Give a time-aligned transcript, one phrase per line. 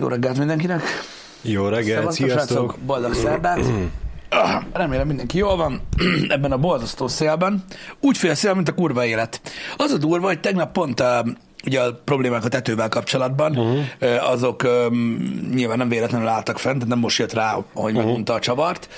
[0.00, 0.82] Jó reggelt mindenkinek!
[1.42, 2.48] Jó reggelt, Szevasztok, sziasztok!
[2.48, 2.78] srácok!
[2.86, 3.58] Boldog szerdát!
[4.72, 5.80] Remélem mindenki jól van
[6.28, 7.64] ebben a borzasztó szélben.
[8.00, 9.40] Úgy fél szél, mint a kurva élet.
[9.76, 11.06] Az a durva, hogy tegnap pont uh,
[11.64, 14.30] ugye a problémák a tetővel kapcsolatban, uh-huh.
[14.30, 15.18] azok um,
[15.54, 17.96] nyilván nem véletlenül álltak fent, tehát nem most jött rá, hogy uh-huh.
[17.96, 18.88] megmondta a csavart,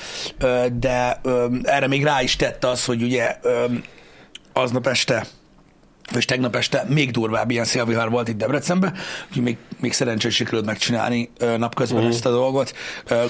[0.72, 3.82] de um, erre még rá is tette az, hogy ugye um,
[4.52, 5.26] aznap este
[6.16, 8.94] és tegnap este még durvább ilyen szélvihar volt itt Debrecenben,
[9.28, 12.14] úgyhogy még, még szerencsés sikerült megcsinálni napközben uh-huh.
[12.14, 12.74] ezt a dolgot.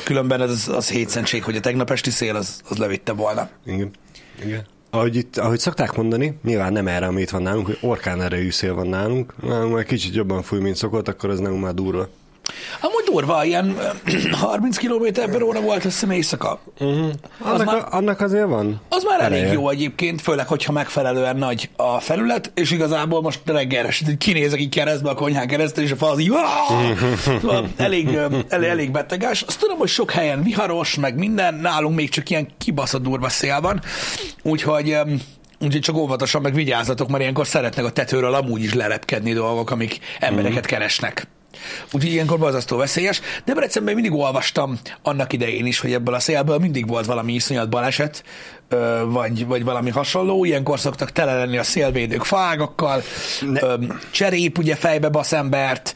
[0.05, 3.49] Különben ez az hétszentség, hogy a tegnap esti szél az, az levitte volna.
[3.67, 3.91] Igen.
[4.45, 4.67] Igen.
[4.91, 8.75] Ahogy, itt, ahogy szokták mondani, nyilván nem erre, amit van nálunk, hogy orkán erejű szél
[8.75, 9.35] van nálunk.
[9.43, 12.09] Nálunk már kicsit jobban fúj, mint szokott, akkor ez nem már durva.
[12.81, 16.61] Amúgy durva, ilyen ö, 30 km per óra volt, azt hiszem éjszaka.
[16.79, 17.11] Uh-huh.
[17.39, 18.81] Az Annak, már- a, annak azért van.
[18.89, 23.95] Az már elég jó egyébként, főleg, hogyha megfelelően nagy a felület, és igazából most reggelre
[24.19, 26.33] kinézek így keresztbe a konyhán keresztül, és a fal az így,
[27.41, 29.43] szóval elég, elég, elég beteges.
[29.43, 33.61] Azt tudom, hogy sok helyen viharos, meg minden, nálunk még csak ilyen kibaszott durva szél
[33.61, 33.81] van,
[34.43, 34.99] úgyhogy
[35.63, 39.99] Úgyhogy csak óvatosan, meg vigyázzatok, mert ilyenkor szeretnek a tetőről amúgy is lelepkedni dolgok, amik
[40.21, 41.29] embereket keresnek.
[41.93, 43.21] Úgyhogy ilyenkor borzasztó veszélyes.
[43.45, 48.25] Debrecenben mindig olvastam annak idején is, hogy ebből a szélből mindig volt valami iszonyat baleset,
[49.07, 50.45] vagy, vagy valami hasonló.
[50.45, 53.03] Ilyenkor szoktak tele lenni a szélvédők fágakkal,
[53.55, 53.75] ö,
[54.11, 55.95] cserép ugye fejbe basz embert,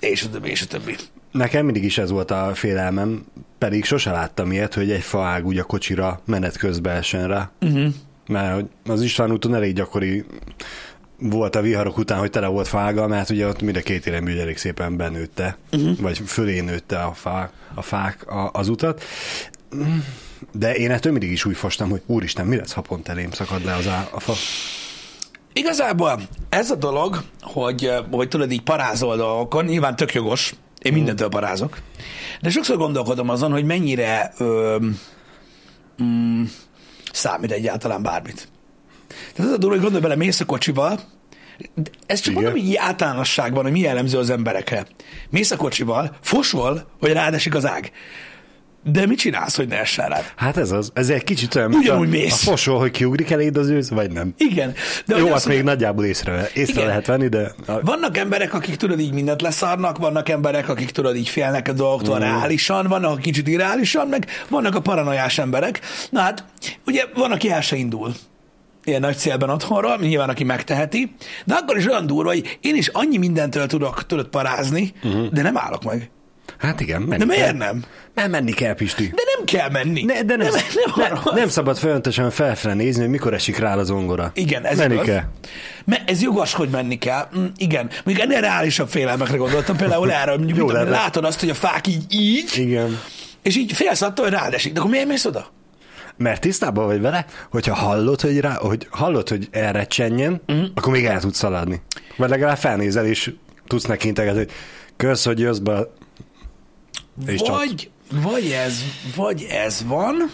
[0.00, 0.96] és a többi, és a többi.
[1.32, 3.26] Nekem mindig is ez volt a félelmem,
[3.58, 7.50] pedig sose láttam ilyet, hogy egy faág úgy a kocsira menet közben essen rá.
[7.60, 7.86] Uh-huh.
[8.26, 10.24] Mert hogy az István úton elég gyakori
[11.18, 14.40] volt a viharok után, hogy tele volt fágal, mert ugye ott mind a két irányú
[14.40, 16.00] elég szépen benőtte, uh-huh.
[16.00, 19.02] vagy fölé nőtte a fák, a fák a, az utat.
[20.52, 23.64] De én ettől mindig is úgy fostam, hogy úristen, mi lesz, ha pont elém szakad
[23.64, 24.32] le az á, a fa.
[25.52, 30.92] Igazából ez a dolog, hogy, ö, hogy tudod így parázol dolgokon, nyilván tök jogos, én
[30.92, 31.78] mindentől parázok,
[32.40, 34.76] de sokszor gondolkodom azon, hogy mennyire ö,
[36.02, 36.42] mm,
[37.12, 38.48] számít egyáltalán bármit.
[39.34, 41.00] Tehát az a durva, hogy gondolj bele, mész a kocsival,
[42.06, 42.42] ez csak Igen.
[42.42, 44.86] mondom így általánosságban, hogy mi jellemző az emberekre.
[45.30, 47.92] Mész a kocsival, fosol, hogy rád esik az ág.
[48.82, 50.32] De mit csinálsz, hogy ne essen rád?
[50.36, 52.42] Hát ez az, ez egy kicsit olyan, a, Ugyanúgy a mész.
[52.42, 54.34] fosol, hogy kiugrik eléd az ősz, vagy nem.
[54.36, 54.74] Igen.
[55.06, 56.86] De Jó, azt még nagyjából észre, észre Igen.
[56.86, 61.16] lehet venni, de a, Vannak emberek, akik tudod így mindent leszarnak, vannak emberek, akik tudod
[61.16, 62.20] így félnek a dolgoktól mm.
[62.20, 65.80] reálisan, vannak, akik kicsit irreálisan, meg vannak a paranoiás emberek.
[66.10, 66.44] Na hát,
[66.86, 68.14] ugye van, aki el se indul
[68.88, 72.88] ilyen nagy célben otthonról, nyilván aki megteheti, de akkor is olyan durva, hogy én is
[72.88, 75.26] annyi mindentől tudok, tudod parázni, uh-huh.
[75.28, 76.10] de nem állok meg.
[76.58, 77.56] hát igen, menni De miért kell.
[77.56, 77.84] nem?
[78.14, 79.06] Nem menni kell, Pisti.
[79.06, 80.02] De nem kell menni.
[80.02, 83.58] Ne, de nem, nem, nem, ne, arról- nem szabad folyamatosan felfele nézni, hogy mikor esik
[83.58, 84.30] rá az ongora.
[84.34, 85.06] Igen, ez Menni igaz.
[85.06, 85.22] kell.
[85.84, 87.28] Me- ez jogos, hogy menni kell.
[87.38, 87.90] Mm, igen.
[88.04, 89.76] Még ennél reálisabb félelmekre gondoltam.
[89.76, 90.54] Például erre, hogy
[90.88, 93.00] látod azt, hogy a fák így, így Igen.
[93.42, 94.72] és így félsz attól, hogy rád esik.
[94.72, 95.46] De akkor miért mész oda?
[96.18, 100.66] Mert tisztában vagy vele, hogyha hallod, hogy, rá, hogy, hallod, hogy erre csenjen, uh-huh.
[100.74, 101.82] akkor még el tudsz szaladni.
[102.16, 103.32] Vagy legalább felnézel, és
[103.66, 104.50] tudsz neki integetni, hogy
[104.96, 105.86] kösz, hogy jössz be,
[107.26, 107.56] és csak.
[107.56, 107.90] Vagy,
[108.22, 108.82] vagy, ez,
[109.16, 110.30] vagy ez van,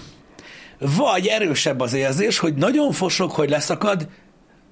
[0.78, 4.08] vagy erősebb az érzés, hogy nagyon fosok, hogy leszakad,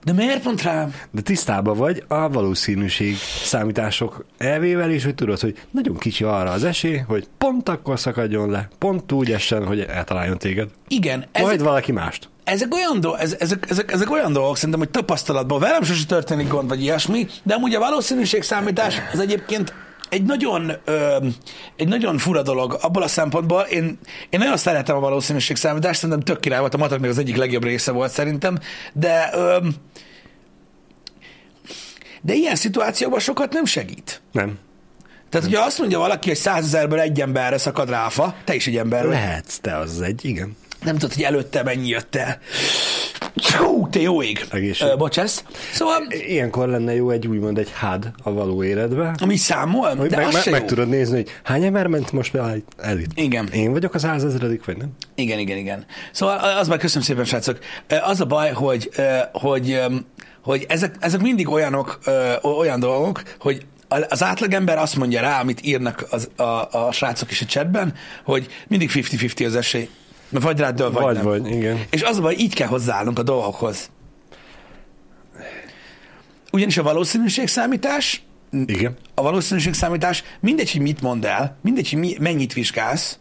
[0.05, 0.95] de miért pont rám?
[1.11, 6.65] De tisztában vagy a valószínűség számítások elvével is, hogy tudod, hogy nagyon kicsi arra az
[6.65, 10.69] esély, hogy pont akkor szakadjon le, pont úgy essen, hogy eltaláljon téged.
[10.89, 12.29] Igen, Majd ezek, valaki mást.
[12.45, 16.49] ezek, olyan do- ez, ezek, ezek, ezek olyan dolgok, szerintem, hogy tapasztalatban velem sose történik
[16.49, 19.75] gond, vagy ilyesmi, de amúgy a valószínűségszámítás az egyébként
[20.13, 21.17] egy nagyon, ö,
[21.77, 23.61] egy nagyon fura dolog abból a szempontból.
[23.61, 23.99] Én,
[24.31, 27.93] én nagyon szeretem a valószínűségszámítást, szerintem tök király volt, a mateknak az egyik legjobb része
[27.93, 28.59] volt szerintem,
[28.93, 29.59] de ö,
[32.21, 34.23] de ilyen szituációban sokat nem segít.
[34.33, 34.59] Nem.
[35.29, 38.67] Tehát, hogyha azt mondja valaki, hogy százezerből egy emberre szakad rá a fa, te is
[38.67, 39.05] egy ember.
[39.05, 40.57] Lehetsz, te az egy, igen.
[40.85, 42.39] Nem tudod, hogy előtte mennyi jött el.
[43.57, 44.47] Hú, te jó ég.
[44.51, 44.89] Egészség.
[44.89, 45.45] Ö, Bocsász.
[45.73, 50.17] Szóval, Ilyenkor lenne jó egy úgymond egy hád a való életbe, ami számol, hogy de
[50.17, 53.11] meg, az meg, meg tudod nézni, hogy hány ember ment most be el itt.
[53.15, 53.49] Igen.
[53.53, 54.89] Én vagyok a százezredik, vagy nem?
[55.15, 55.85] Igen, igen, igen.
[56.13, 57.59] Szóval az már köszönöm szépen, srácok.
[58.03, 58.91] Az a baj, hogy,
[59.33, 59.81] hogy,
[60.43, 61.99] hogy ezek, ezek mindig olyanok,
[62.43, 63.67] olyan dolgok, hogy
[64.09, 67.95] az átlagember azt mondja rá, amit írnak az, a, a srácok is a chatben,
[68.25, 69.89] hogy mindig 50-50 az esély.
[70.33, 71.25] Mert vagy rád dől, vagy, Vagy, nem.
[71.25, 71.85] vagy, igen.
[71.91, 73.91] És az a baj, így kell hozzáállnunk a dolgokhoz.
[76.53, 78.23] Ugyanis a valószínűségszámítás,
[78.67, 78.97] Igen.
[79.15, 83.19] a valószínűségszámítás mindegy, hogy mit mond el, mindegy, hogy mi, mennyit vizsgálsz,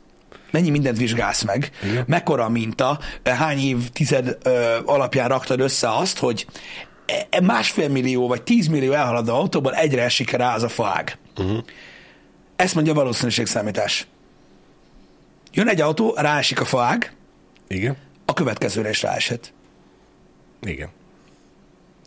[0.52, 2.04] mennyi mindent vizsgálsz meg, Igen.
[2.08, 6.46] mekkora a minta, hány évtized ö, alapján raktad össze azt, hogy
[7.06, 11.18] e- e másfél millió vagy tíz millió elhaladó autóban egyre esik rá az a faág.
[11.38, 11.57] Uh-huh.
[12.56, 14.07] ezt mondja a valószínűségszámítás.
[15.53, 17.13] Jön egy autó, ráesik a faág,
[17.68, 17.98] Igen.
[18.25, 19.53] a következőre is ráesett.
[20.62, 20.89] Igen.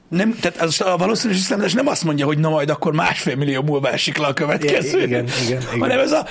[0.09, 3.91] Nem, tehát az a valószínűségszámítás nem azt mondja, hogy na majd akkor másfél millió múlva
[3.91, 5.03] esik le a következő.
[5.03, 5.63] Igen, igen, igen.
[5.79, 6.27] Hanem ez a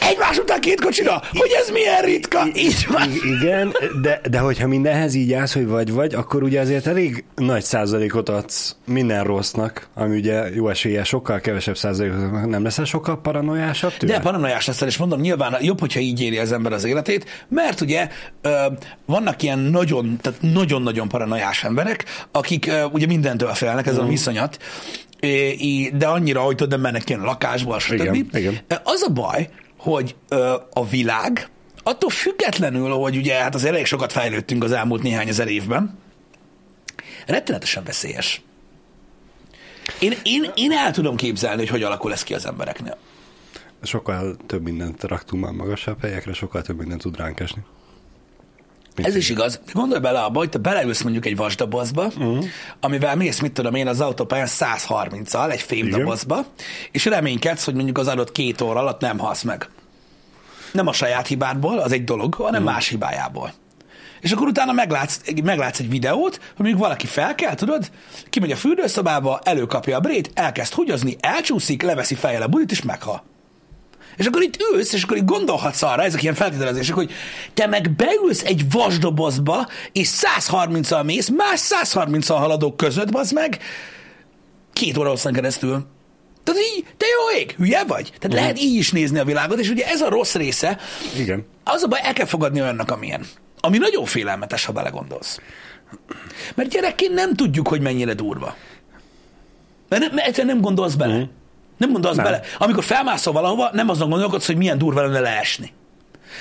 [0.00, 3.08] egymás után két kocsira, hogy ez milyen ritka, így van.
[3.40, 3.72] Igen,
[4.02, 8.76] de, de hogyha mindenhez így állsz, hogy vagy-vagy, akkor ugye azért elég nagy százalékot adsz
[8.86, 14.12] minden rossznak, ami ugye jó esélye sokkal kevesebb százalékot, nem leszel sokkal paranoiásabb tőle?
[14.12, 17.80] De paranoiás leszel, és mondom, nyilván jobb, hogyha így éri az ember az életét, mert
[17.80, 18.08] ugye
[19.06, 24.58] vannak ilyen nagyon, tehát nagyon-nagyon paranoiás emberek, akik ugye mindentől félnek, ez a viszonyat,
[25.20, 28.00] É, í- de annyira, hogy tudod, nem mennek ki a lakásból, stb.
[28.00, 28.58] Igen, igen.
[28.84, 29.48] Az a baj,
[29.78, 31.48] hogy ö, a világ
[31.82, 35.98] attól függetlenül, hogy ugye hát azért elég sokat fejlődtünk az elmúlt néhány ezer évben,
[37.26, 38.42] rettenetesen veszélyes.
[40.00, 42.96] Én, én, én el tudom képzelni, hogy hogy alakul ez ki az embereknél.
[43.82, 47.62] Sokkal több mindent raktunk már magasabb helyekre, sokkal több mindent tud ránk esni.
[49.06, 49.60] Ez is igaz.
[49.72, 52.44] Gondolj bele abba, hogy te beleülsz mondjuk egy vasdobozba, uh-huh.
[52.80, 56.44] amivel mész, mit tudom én, az autópályán 130-al egy fémdobozba,
[56.90, 59.68] és reménykedsz, hogy mondjuk az adott két óra alatt nem halsz meg.
[60.72, 62.74] Nem a saját hibádból, az egy dolog, hanem uh-huh.
[62.74, 63.52] más hibájából.
[64.20, 67.90] És akkor utána meglátsz, meglátsz egy videót, hogy mondjuk valaki fel kell, tudod,
[68.30, 73.22] kimegy a fürdőszobába, előkapja a brét, elkezd hugyozni, elcsúszik, leveszi fejjel a bulit, és meghal.
[74.16, 77.12] És akkor itt ülsz, és akkor itt gondolhatsz arra, ezek ilyen feltételezések, hogy
[77.54, 83.58] te meg beülsz egy vasdobozba, és 130-al mész, más 130-al haladók között, bazd meg,
[84.72, 85.86] két óra hosszan keresztül.
[86.44, 88.04] Tehát így, te jó ég, hülye vagy?
[88.04, 88.40] Tehát uh-huh.
[88.40, 90.78] lehet így is nézni a világot, és ugye ez a rossz része,
[91.16, 91.46] Igen.
[91.64, 93.26] az a baj, el kell fogadni olyannak, amilyen.
[93.60, 95.40] Ami nagyon félelmetes, ha belegondolsz.
[96.54, 98.56] Mert gyerekként nem tudjuk, hogy mennyire durva.
[99.88, 101.14] Mert, nem, mert egyszerűen nem gondolsz bele.
[101.14, 101.28] Uh-huh.
[101.78, 102.24] Nem gondolsz Nem.
[102.24, 102.40] bele.
[102.58, 105.72] Amikor felmászol valahova, nem azon gondolkodsz, hogy milyen durva lenne leesni.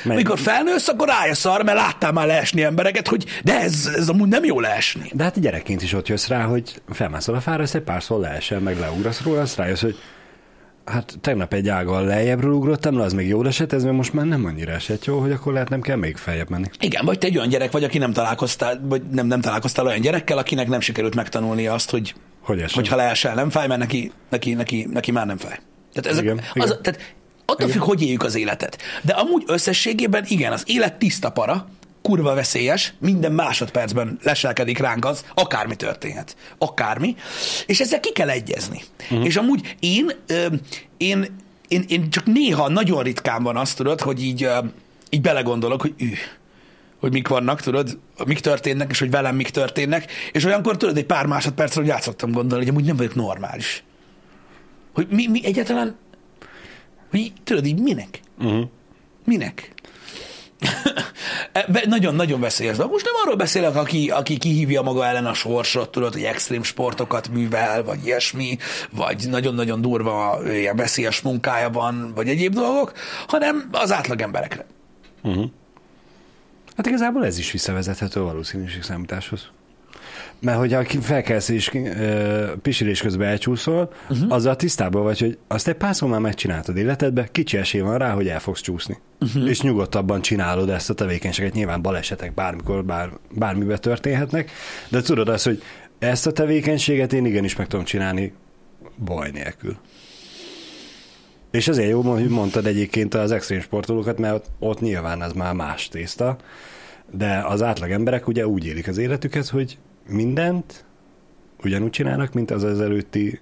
[0.04, 4.10] Mely- Amikor felnősz, akkor rájössz arra, mert láttál már leesni embereket, hogy de ez, ez
[4.10, 5.12] amúgy nem jó leesni.
[5.14, 8.80] De hát gyerekként is ott jössz rá, hogy felmászol a fára, egy párszor leesel, meg
[8.80, 9.96] leugrasz róla, azt rájössz, hogy
[10.86, 14.26] hát tegnap egy ággal lejjebbről ugrottam le, az még jól esett, ez még most már
[14.26, 16.66] nem annyira esett jó, hogy akkor lehet nem kell még feljebb menni.
[16.80, 20.02] Igen, vagy te egy olyan gyerek vagy, aki nem találkoztál, vagy nem, nem találkoztál olyan
[20.02, 22.14] gyerekkel, akinek nem sikerült megtanulni azt, hogy
[22.48, 25.60] Hogy hogyha leesel, nem fáj, mert neki, neki, neki, neki már nem fáj.
[25.94, 26.82] Tehát, ezek, Igen, az, igen.
[26.82, 27.16] tehát
[27.46, 28.78] attól függ, hogy éljük az életet.
[29.02, 31.68] De amúgy összességében igen, az élet tiszta para,
[32.02, 36.36] kurva veszélyes, minden másodpercben leselkedik ránk az, akármi történhet.
[36.58, 37.16] Akármi.
[37.66, 38.82] És ezzel ki kell egyezni.
[39.02, 39.26] Uh-huh.
[39.26, 40.46] És amúgy én, ö,
[40.98, 41.26] én,
[41.68, 44.58] én, én csak néha, nagyon ritkán van azt, tudod, hogy így, ö,
[45.10, 46.14] így belegondolok, hogy ű,
[47.00, 51.06] hogy mik vannak, tudod, mik történnek, és hogy velem mik történnek, és olyankor tudod, egy
[51.06, 53.84] pár másodpercre, hogy át szoktam gondolni, hogy amúgy nem vagyok normális.
[54.94, 55.96] Hogy mi, mi egyáltalán,
[57.10, 58.20] hogy így, tudod, így minek?
[58.40, 58.68] Uh-huh.
[59.26, 59.72] Minek?
[61.86, 62.92] Nagyon-nagyon veszélyes dolog.
[62.92, 67.30] Most nem arról beszélek, aki, aki kihívja maga ellen a sorsot, tudod, hogy extrém sportokat
[67.30, 68.58] művel, vagy ilyesmi,
[68.92, 72.92] vagy nagyon-nagyon durva ilyen veszélyes munkája van, vagy egyéb dolgok,
[73.28, 74.66] hanem az átlag emberekre.
[76.78, 79.50] Hát igazából ez is visszavezethető a valószínűség számításhoz.
[80.40, 84.34] Mert hogyha felkelsz és ö, pisilés közben elcsúszol, uh-huh.
[84.34, 88.28] azzal tisztában vagy, hogy azt egy párszor már megcsináltad életedbe, kicsi esély van rá, hogy
[88.28, 88.98] el fogsz csúszni.
[89.20, 89.50] Uh-huh.
[89.50, 91.54] És nyugodtabban csinálod ezt a tevékenységet.
[91.54, 94.52] Nyilván balesetek bármikor, bár, bármibe történhetnek,
[94.90, 95.62] de tudod azt, hogy
[96.00, 98.34] ezt a tevékenységet én igenis meg tudom csinálni
[99.06, 99.78] baj nélkül.
[101.58, 105.54] És ezért jó, hogy mondtad egyébként az extrém sportolókat, mert ott, ott nyilván az már
[105.54, 106.36] más tészta,
[107.12, 110.86] de az átlag emberek ugye úgy élik az életüket, hogy mindent
[111.64, 113.40] ugyanúgy csinálnak, mint az az előtti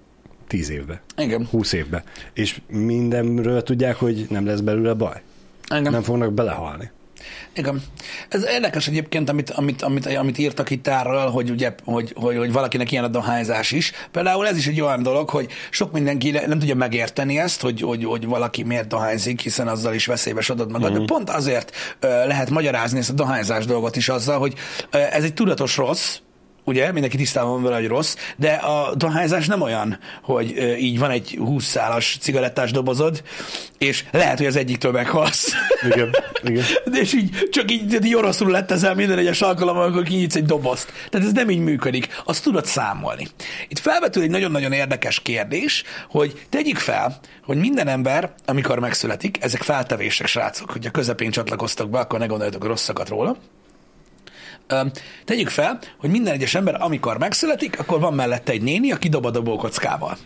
[0.48, 1.48] tíz évben, Igen.
[1.52, 2.04] húsz évben.
[2.34, 5.22] És mindenről tudják, hogy nem lesz belőle baj.
[5.76, 5.92] Igen.
[5.92, 6.92] Nem fognak belehalni.
[7.56, 7.84] Igen.
[8.30, 12.52] Ez érdekes egyébként, amit, amit, amit, amit írtak itt erről, hogy, ugye, hogy, hogy, hogy
[12.52, 13.92] valakinek ilyen a dohányzás is.
[14.12, 18.04] Például ez is egy olyan dolog, hogy sok mindenki nem tudja megérteni ezt, hogy, hogy,
[18.04, 20.90] hogy valaki miért dohányzik, hiszen azzal is veszélybe sodod magad.
[20.90, 21.06] Uh-huh.
[21.06, 24.54] De pont azért lehet magyarázni ezt a dohányzás dolgot is azzal, hogy
[24.92, 26.18] ez egy tudatos rossz,
[26.66, 31.10] ugye, mindenki tisztában van vele, hogy rossz, de a dohányzás nem olyan, hogy így van
[31.10, 33.24] egy 20 szálas cigarettás dobozod,
[33.78, 35.54] és lehet, hogy az egyiktől meghalsz.
[35.86, 36.64] Igen, igen.
[36.92, 40.46] De és így csak így, így oroszul lett ezzel minden egyes alkalommal, amikor kinyitsz egy
[40.46, 40.92] dobozt.
[41.10, 42.22] Tehát ez nem így működik.
[42.26, 43.28] Azt tudod számolni.
[43.68, 49.62] Itt felvetül egy nagyon-nagyon érdekes kérdés, hogy tegyük fel, hogy minden ember, amikor megszületik, ezek
[49.62, 53.38] feltevések, srácok, hogy a közepén csatlakoztak be, akkor ne gondoljatok rosszakat róla.
[55.26, 59.26] Tegyük fel, hogy minden egyes ember, amikor megszületik, akkor van mellette egy néni, aki dob
[59.26, 60.18] a dobókockával.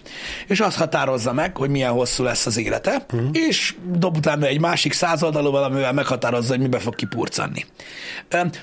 [0.48, 3.30] És azt határozza meg, hogy milyen hosszú lesz az élete, uh-huh.
[3.34, 7.66] és dob utána egy másik százoldalúval, amivel meghatározza, hogy mibe fog kipurcanni.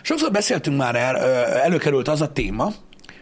[0.02, 1.16] Sokszor beszéltünk már el,
[1.62, 2.72] előkerült az a téma,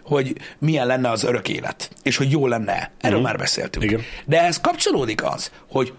[0.04, 2.72] hogy milyen lenne az örök élet, és hogy jó lenne.
[2.72, 3.22] Erről uh-huh.
[3.22, 3.84] már beszéltünk.
[3.84, 4.00] Igen.
[4.24, 5.92] De ez kapcsolódik az, hogy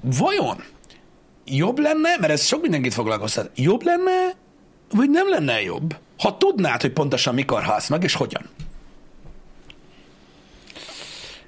[0.00, 0.62] vajon
[1.44, 4.40] jobb lenne, mert ez sok mindenkit foglalkoztat, jobb lenne,
[4.92, 8.42] vagy nem lenne jobb, ha tudnád, hogy pontosan mikor halsz meg, és hogyan?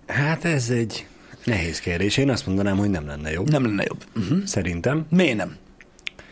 [0.07, 1.07] Hát ez egy
[1.45, 2.17] nehéz kérdés.
[2.17, 3.51] Én azt mondanám, hogy nem lenne jobb.
[3.51, 4.05] Nem lenne jobb.
[4.17, 4.45] Uh-huh.
[4.45, 5.07] Szerintem.
[5.11, 5.57] Miért nem?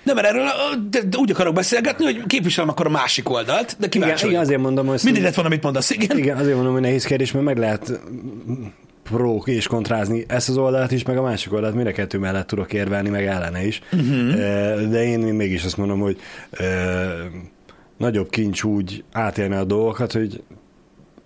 [0.03, 0.49] Nem, mert erről
[0.91, 4.27] de, de úgy akarok beszélgetni, hogy képviselem akkor a másik oldalt, de Igen, kíváncsi igen,
[4.27, 4.41] vagyok.
[4.41, 6.19] azért mondom, hogy Mindig lett volna, amit mondasz, igen.
[6.19, 7.93] Igen, azért mondom, hogy nehéz kérdés, mert meg lehet
[9.03, 12.73] prók és kontrázni ezt az oldalt is, meg a másik oldalt, a kettő mellett tudok
[12.73, 13.81] érvelni, meg ellene is.
[13.93, 14.35] Uh-huh.
[14.91, 16.21] De én mégis azt mondom, hogy
[17.97, 20.43] nagyobb kincs úgy átélni a dolgokat, hogy,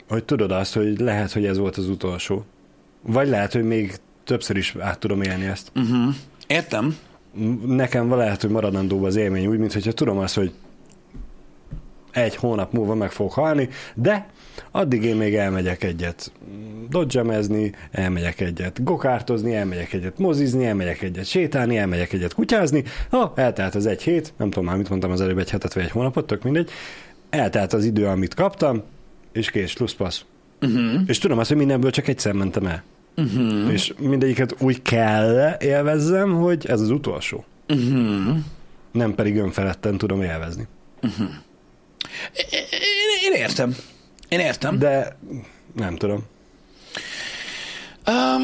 [0.09, 2.45] hogy tudod azt, hogy lehet, hogy ez volt az utolsó.
[3.03, 5.73] Vagy lehet, hogy még többször is át tudom élni ezt.
[5.75, 6.15] Uh-huh.
[6.47, 6.97] Értem.
[7.67, 10.53] Nekem lehet, hogy maradandóbb az élmény úgy, mint hogyha tudom azt, hogy
[12.13, 14.27] egy hónap múlva meg fog halni, de
[14.71, 16.33] addig én még elmegyek egyet
[16.89, 22.85] dodgemezni, elmegyek egyet gokártozni, elmegyek egyet mozizni, elmegyek egyet sétálni, elmegyek egyet kutyázni.
[23.11, 25.83] Ha, eltelt az egy hét, nem tudom már, mit mondtam az előbb, egy hetet vagy
[25.83, 26.71] egy hónapot, tök mindegy.
[27.31, 28.83] Eltelt az idő, amit kaptam,
[29.33, 30.21] és kész, pluszpassz.
[30.61, 31.01] Uh-huh.
[31.07, 32.83] És tudom azt, hogy mindenből csak egyszer mentem el.
[33.17, 33.73] Uh-huh.
[33.73, 37.45] És mindegyiket úgy kell élvezzem, hogy ez az utolsó.
[37.69, 38.37] Uh-huh.
[38.93, 40.67] Nem pedig önfeledten tudom élvezni.
[42.33, 43.77] Én, én értem.
[44.37, 44.79] Én értem.
[44.79, 45.17] De
[45.75, 46.25] nem tudom.
[48.09, 48.43] Um,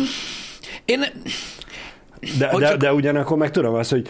[0.85, 1.01] én...
[2.39, 4.09] De, Hogy de, csak- de ugyanakkor meg tudom azt, hogy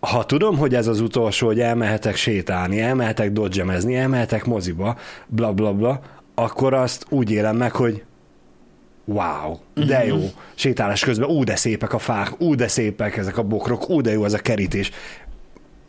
[0.00, 5.72] ha tudom, hogy ez az utolsó, hogy elmehetek sétálni, elmehetek dodgemezni, elmehetek moziba, bla bla
[5.72, 6.00] bla,
[6.34, 8.04] akkor azt úgy élem meg, hogy
[9.04, 10.18] wow, de jó,
[10.54, 14.12] sétálás közben, ú, de szépek a fák, ú, de szépek ezek a bokrok, ú, de
[14.12, 14.90] jó ez a kerítés.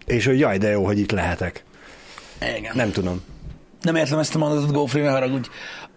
[0.05, 1.63] És hogy jaj, de jó, hogy itt lehetek.
[2.57, 2.71] Igen.
[2.75, 3.21] Nem tudom.
[3.81, 5.47] Nem értem ezt a mondatot, Gófri, ne haragudj.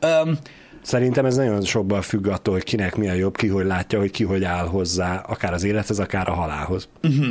[0.03, 0.39] Um,
[0.83, 4.11] Szerintem ez nagyon sokban függ attól, hogy kinek mi a jobb, ki hogy látja, hogy
[4.11, 6.89] ki hogy áll hozzá, akár az élethez, akár a halálhoz.
[7.03, 7.27] Uh-huh.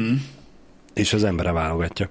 [0.93, 2.09] És az embere válogatja.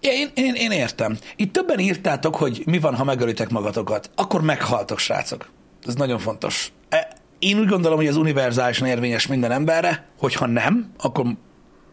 [0.00, 1.18] én, én, én értem.
[1.36, 4.10] Itt többen írtátok, hogy mi van, ha megölitek magatokat.
[4.14, 5.48] Akkor meghaltok, srácok.
[5.86, 6.72] Ez nagyon fontos.
[6.88, 7.08] E,
[7.38, 11.26] Én úgy gondolom, hogy ez univerzálisan érvényes minden emberre, hogyha nem, akkor,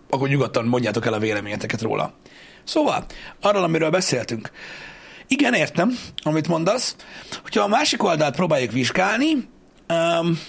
[0.10, 2.14] akkor nyugodtan mondjátok el a véleményeteket róla.
[2.64, 3.06] Szóval,
[3.42, 4.52] arról, amiről beszéltünk.
[5.32, 6.96] Igen, értem, amit mondasz.
[7.42, 9.34] Hogyha a másik oldalt próbáljuk vizsgálni,
[9.90, 10.40] um,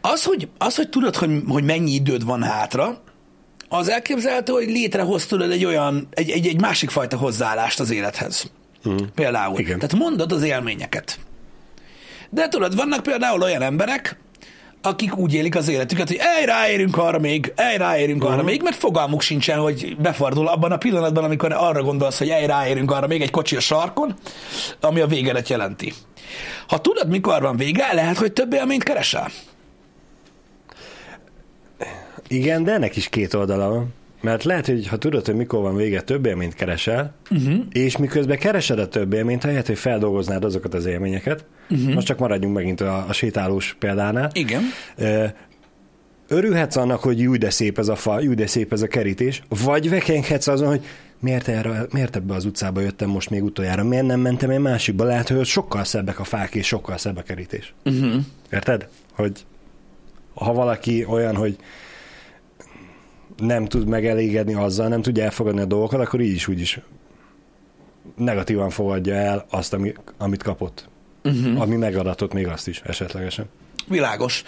[0.00, 3.02] az, hogy, az, hogy tudod, hogy, hogy mennyi időd van hátra,
[3.68, 8.50] az elképzelhető, hogy létrehoz tudod egy olyan, egy, egy, egy másik fajta hozzáállást az élethez.
[8.82, 9.12] Hmm.
[9.14, 9.58] Például.
[9.58, 9.78] Igen.
[9.78, 11.18] Tehát mondod az élményeket.
[12.30, 14.18] De tudod, vannak például olyan emberek,
[14.84, 18.44] akik úgy élik az életüket, hogy ej, ráérünk arra még, ej, ráérünk arra Mhm.
[18.44, 22.90] még, mert fogalmuk sincsen, hogy befordul abban a pillanatban, amikor arra gondolsz, hogy ej, ráérünk
[22.90, 24.14] arra még egy kocsi a sarkon,
[24.80, 25.92] ami a végedet jelenti.
[26.68, 29.28] Ha tudod, mikor van vége, lehet, hogy több élményt keresel.
[32.28, 33.94] Igen, de ennek is két oldala van.
[34.20, 37.54] Mert lehet, hogy ha tudod, hogy mikor van vége, több élményt keresel, uh-huh.
[37.72, 41.94] és miközben keresed a több élményt, ahelyett, hogy feldolgoznád azokat az élményeket, uh-huh.
[41.94, 44.62] most csak maradjunk megint a, a sétálós példánál, Igen.
[46.28, 49.42] Örülhetsz annak, hogy jó de szép ez a fa, jó de szép ez a kerítés,
[49.64, 50.84] vagy vekenghetsz azon, hogy
[51.20, 55.04] miért, erre, miért ebbe az utcába jöttem most még utoljára, miért nem mentem egy másikba,
[55.04, 57.74] lehet, hogy sokkal szebbek a fák és sokkal szebb a kerítés.
[57.84, 58.14] Uh-huh.
[58.50, 58.88] Érted?
[59.12, 59.44] Hogy
[60.34, 61.56] ha valaki olyan, hogy
[63.36, 66.80] nem tud megelégedni azzal, nem tudja elfogadni a dolgokat, akkor így is úgy is
[68.16, 70.88] negatívan fogadja el azt, ami, amit kapott.
[71.24, 71.60] Uh-huh.
[71.60, 73.46] Ami megadatott még azt is esetlegesen.
[73.88, 74.42] Világos.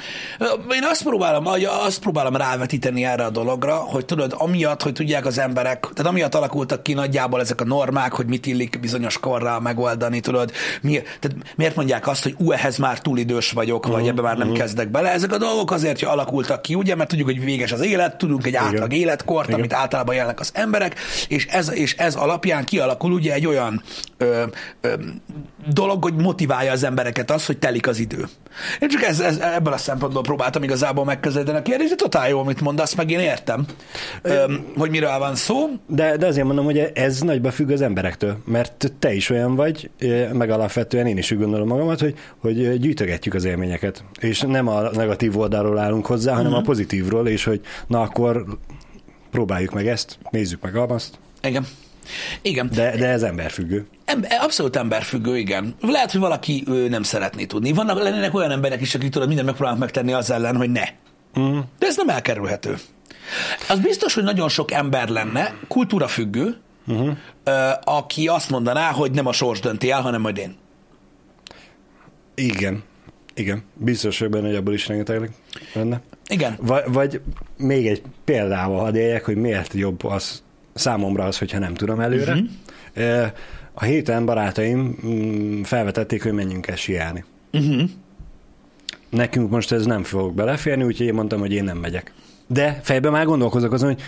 [0.71, 1.47] Én azt próbálom,
[1.85, 6.35] azt próbálom rávetíteni erre a dologra, hogy tudod, amiatt, hogy tudják az emberek, tehát amiatt
[6.35, 10.53] alakultak ki nagyjából ezek a normák, hogy mit illik bizonyos korral megoldani, tudod,
[10.83, 10.91] mi,
[11.21, 14.37] tehát miért mondják azt, hogy ú, ehhez már túl idős vagyok, uh-huh, vagy ebbe már
[14.37, 14.63] nem uh-huh.
[14.63, 15.13] kezdek bele.
[15.13, 18.47] Ezek a dolgok azért hogy alakultak ki, ugye, mert tudjuk, hogy véges az élet, tudunk
[18.47, 19.59] egy átlag életkort, Igen.
[19.59, 23.83] amit általában jelnek az emberek, és ez, és ez alapján kialakul ugye egy olyan
[24.17, 24.43] ö,
[24.81, 24.95] ö,
[25.73, 28.29] dolog, hogy motiválja az embereket az, hogy telik az idő.
[28.81, 32.41] Én csak ez, ez, ebből a szempontból próbáltam igazából megközelíteni a kérdést, de totál jó,
[32.41, 33.65] amit mondasz, meg én értem,
[34.23, 35.69] ö, hogy miről van szó.
[35.87, 39.91] De, de azért mondom, hogy ez nagyba függ az emberektől, mert te is olyan vagy,
[40.33, 44.81] meg alapvetően én is úgy gondolom magamat, hogy, hogy gyűjtögetjük az élményeket, és nem a
[44.81, 46.63] negatív oldalról állunk hozzá, hanem uh-huh.
[46.63, 48.45] a pozitívról, és hogy na akkor
[49.31, 51.19] próbáljuk meg ezt, nézzük meg azt.
[51.43, 51.67] Igen.
[52.43, 52.71] Igen.
[52.75, 53.87] De, de ez emberfüggő.
[54.05, 55.75] Ember, abszolút emberfüggő, igen.
[55.81, 57.73] Lehet, hogy valaki ő nem szeretné tudni.
[57.73, 60.85] Vannak lennének olyan emberek is, akik tudod, mindent megpróbálnak megtenni az ellen, hogy ne.
[61.35, 61.65] Uh-huh.
[61.79, 62.77] De ez nem elkerülhető.
[63.69, 67.17] Az biztos, hogy nagyon sok ember lenne, kultúrafüggő, uh-huh.
[67.85, 70.57] aki azt mondaná, hogy nem a sors dönti el, hanem majd én.
[72.35, 72.83] Igen.
[73.35, 73.63] Igen.
[73.75, 75.31] Biztos, hogy benne, hogy abból is rengeteg
[75.73, 76.01] lenne.
[76.29, 76.57] Igen.
[76.61, 77.21] Vagy, vagy
[77.57, 80.43] még egy példával hadd éljek, hogy miért jobb az
[80.77, 82.33] számomra az, hogyha nem tudom előre.
[82.33, 83.27] Uh-huh.
[83.73, 87.25] A héten barátaim mm, felvetették, hogy menjünk el siálni.
[87.53, 87.91] Uh-huh.
[89.11, 92.13] Nekünk most ez nem fog beleférni, úgyhogy én mondtam, hogy én nem megyek.
[92.47, 94.03] De fejben már gondolkozok azon, hogy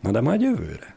[0.00, 0.96] na de majd jövőre.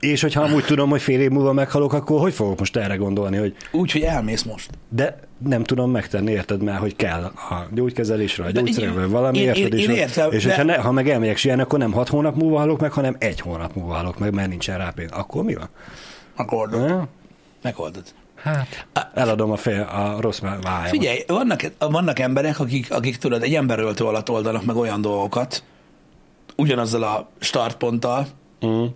[0.00, 3.36] És hogyha amúgy tudom, hogy fél év múlva meghalok, akkor hogy fogok most erre gondolni,
[3.36, 3.54] hogy...
[3.72, 4.70] Úgy, hogy elmész most.
[4.88, 9.46] De nem tudom megtenni, érted, mert hogy kell a gyógykezelésre, a gyógyszerre, vagy valami, én,
[9.46, 9.72] érted?
[9.72, 10.48] Én, én értem, és de...
[10.48, 13.40] hogyha ne, ha meg elmegyek sielni, akkor nem hat hónap múlva halok meg, hanem egy
[13.40, 15.10] hónap múlva halok meg, mert nincsen rá pénz.
[15.12, 15.68] Akkor mi van?
[16.36, 17.08] Megoldod.
[17.62, 18.04] Megoldod.
[18.34, 20.88] Hát, eladom a, fél, a rossz vájat.
[20.88, 25.62] Figyelj, vannak, vannak emberek, akik, akik tudod, egy emberöltő alatt oldanak meg olyan dolgokat,
[26.56, 28.26] ugyanazzal a startponttal,
[28.60, 28.90] uh-huh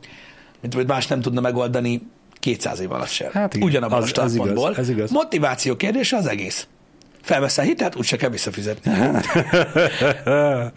[0.63, 2.03] mint más nem tudna megoldani
[2.41, 3.31] 200 év alatt sem.
[3.33, 4.69] Hát Ugyanabban a startpontból.
[4.71, 5.11] Ez igaz, ez igaz.
[5.11, 6.67] Motiváció kérdése az egész.
[7.23, 8.93] Felveszel hitelt, úgyse kell visszafizetni.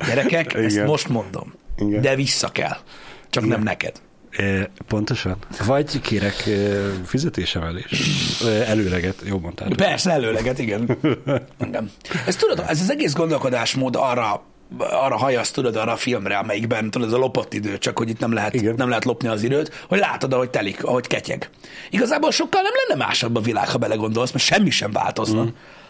[0.08, 0.66] Gyerekek, Igen.
[0.66, 1.54] ezt most mondom.
[1.78, 2.02] Igen.
[2.02, 2.78] De vissza kell.
[3.30, 3.56] Csak Igen.
[3.56, 4.02] nem neked.
[4.38, 5.38] É, pontosan.
[5.66, 6.50] Vagy kérek
[7.06, 7.92] fizetésemelés.
[8.68, 9.70] Előleget, jó mondtál.
[9.76, 10.98] Persze, előleget, igen.
[11.68, 11.92] igen.
[12.26, 14.44] Ez tudod, ez az egész gondolkodásmód arra
[14.78, 18.20] arra hajasz, tudod, arra a filmre, amelyikben tudod, ez a lopott idő, csak hogy itt
[18.20, 18.76] nem lehet, Igen.
[18.76, 21.50] nem lehet lopni az időt, hogy látod, ahogy telik, ahogy ketyeg.
[21.90, 25.44] Igazából sokkal nem lenne másabb a világ, ha belegondolsz, mert semmi sem változna.
[25.44, 25.48] Mm.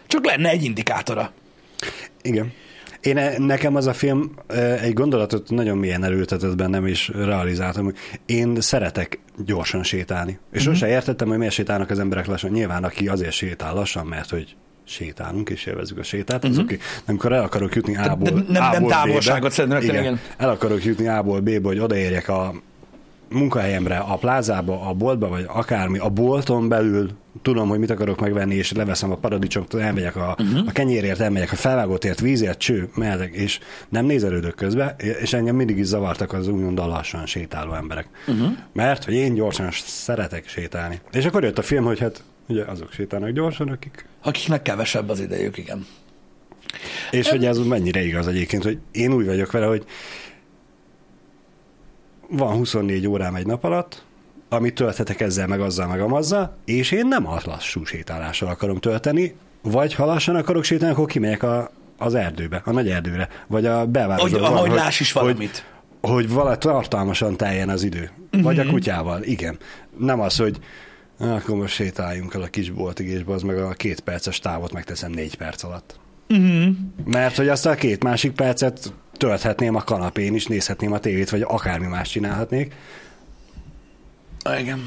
[0.08, 1.32] Csak lenne egy indikátora.
[2.22, 2.54] Igen.
[3.02, 4.32] Én, e, nekem az a film
[4.82, 10.40] egy gondolatot nagyon mélyen erőltetett bennem, és realizáltam, hogy én szeretek gyorsan sétálni.
[10.52, 10.74] És mm-hmm.
[10.74, 12.52] sose értettem, hogy miért sétálnak az emberek lassan.
[12.52, 16.52] Nyilván, aki azért sétál lassan, mert hogy sétálunk, és élvezzük a sétát, uh-huh.
[16.52, 16.74] az oké.
[16.74, 16.88] Okay.
[17.06, 20.20] Amikor el akarok jutni A-ból, nem, nem, A-ból nem távolságot szerintem, igen, igen.
[20.38, 22.54] El akarok jutni A-ból B-ból, hogy odaérjek a
[23.30, 27.10] munkahelyemre, a plázába, a boltba, vagy akármi, a bolton belül
[27.42, 30.68] tudom, hogy mit akarok megvenni, és leveszem a paradicsomot, elmegyek a, uh-huh.
[30.68, 35.78] a kenyérért, elmegyek a felvágótért, vízért, cső, mehetek, és nem nézelődök közbe, és engem mindig
[35.78, 38.08] is zavartak az úgymond lassan sétáló emberek.
[38.28, 38.48] Uh-huh.
[38.74, 41.00] Mert, hogy én gyorsan szeretek sétálni.
[41.12, 44.08] És akkor jött a film, hogy hát Ugye azok sétálnak gyorsan, akik...
[44.24, 45.86] Akiknek kevesebb az idejük, igen.
[47.12, 49.86] És hogy ez mennyire igaz egyébként, hogy én úgy vagyok vele, hogy
[52.30, 54.04] van 24 órám egy nap alatt,
[54.50, 59.36] amit tölthetek ezzel, meg azzal, meg amazzal, és én nem a lassú sétálással akarom tölteni,
[59.62, 63.86] vagy ha lassan akarok sétálni, akkor kimegyek a, az erdőbe, a nagy erdőre, vagy a
[63.86, 64.48] belvárosba.
[64.48, 65.66] Hogy, ahogy láss is valamit.
[66.02, 68.12] Hogy, hogy vala tartalmasan teljen az idő.
[68.32, 68.72] Vagy a mhm.
[68.72, 69.58] kutyával, igen.
[69.98, 70.60] Nem az, hogy
[71.18, 74.72] Na, akkor most sétáljunk el a kis boltig, és az meg a két perces távot
[74.72, 76.00] megteszem négy perc alatt.
[76.30, 76.76] Uh-huh.
[77.06, 81.42] Mert hogy azt a két másik percet tölthetném a kanapén is, nézhetném a tévét, vagy
[81.42, 82.74] akármi más csinálhatnék.
[84.60, 84.82] Igen.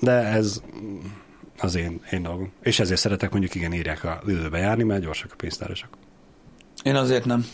[0.00, 0.60] De ez
[1.58, 2.52] az én, én dolgom.
[2.62, 5.88] És ezért szeretek mondjuk igen írják a időbe járni, mert gyorsak a pénztárosok.
[6.82, 7.46] Én azért nem.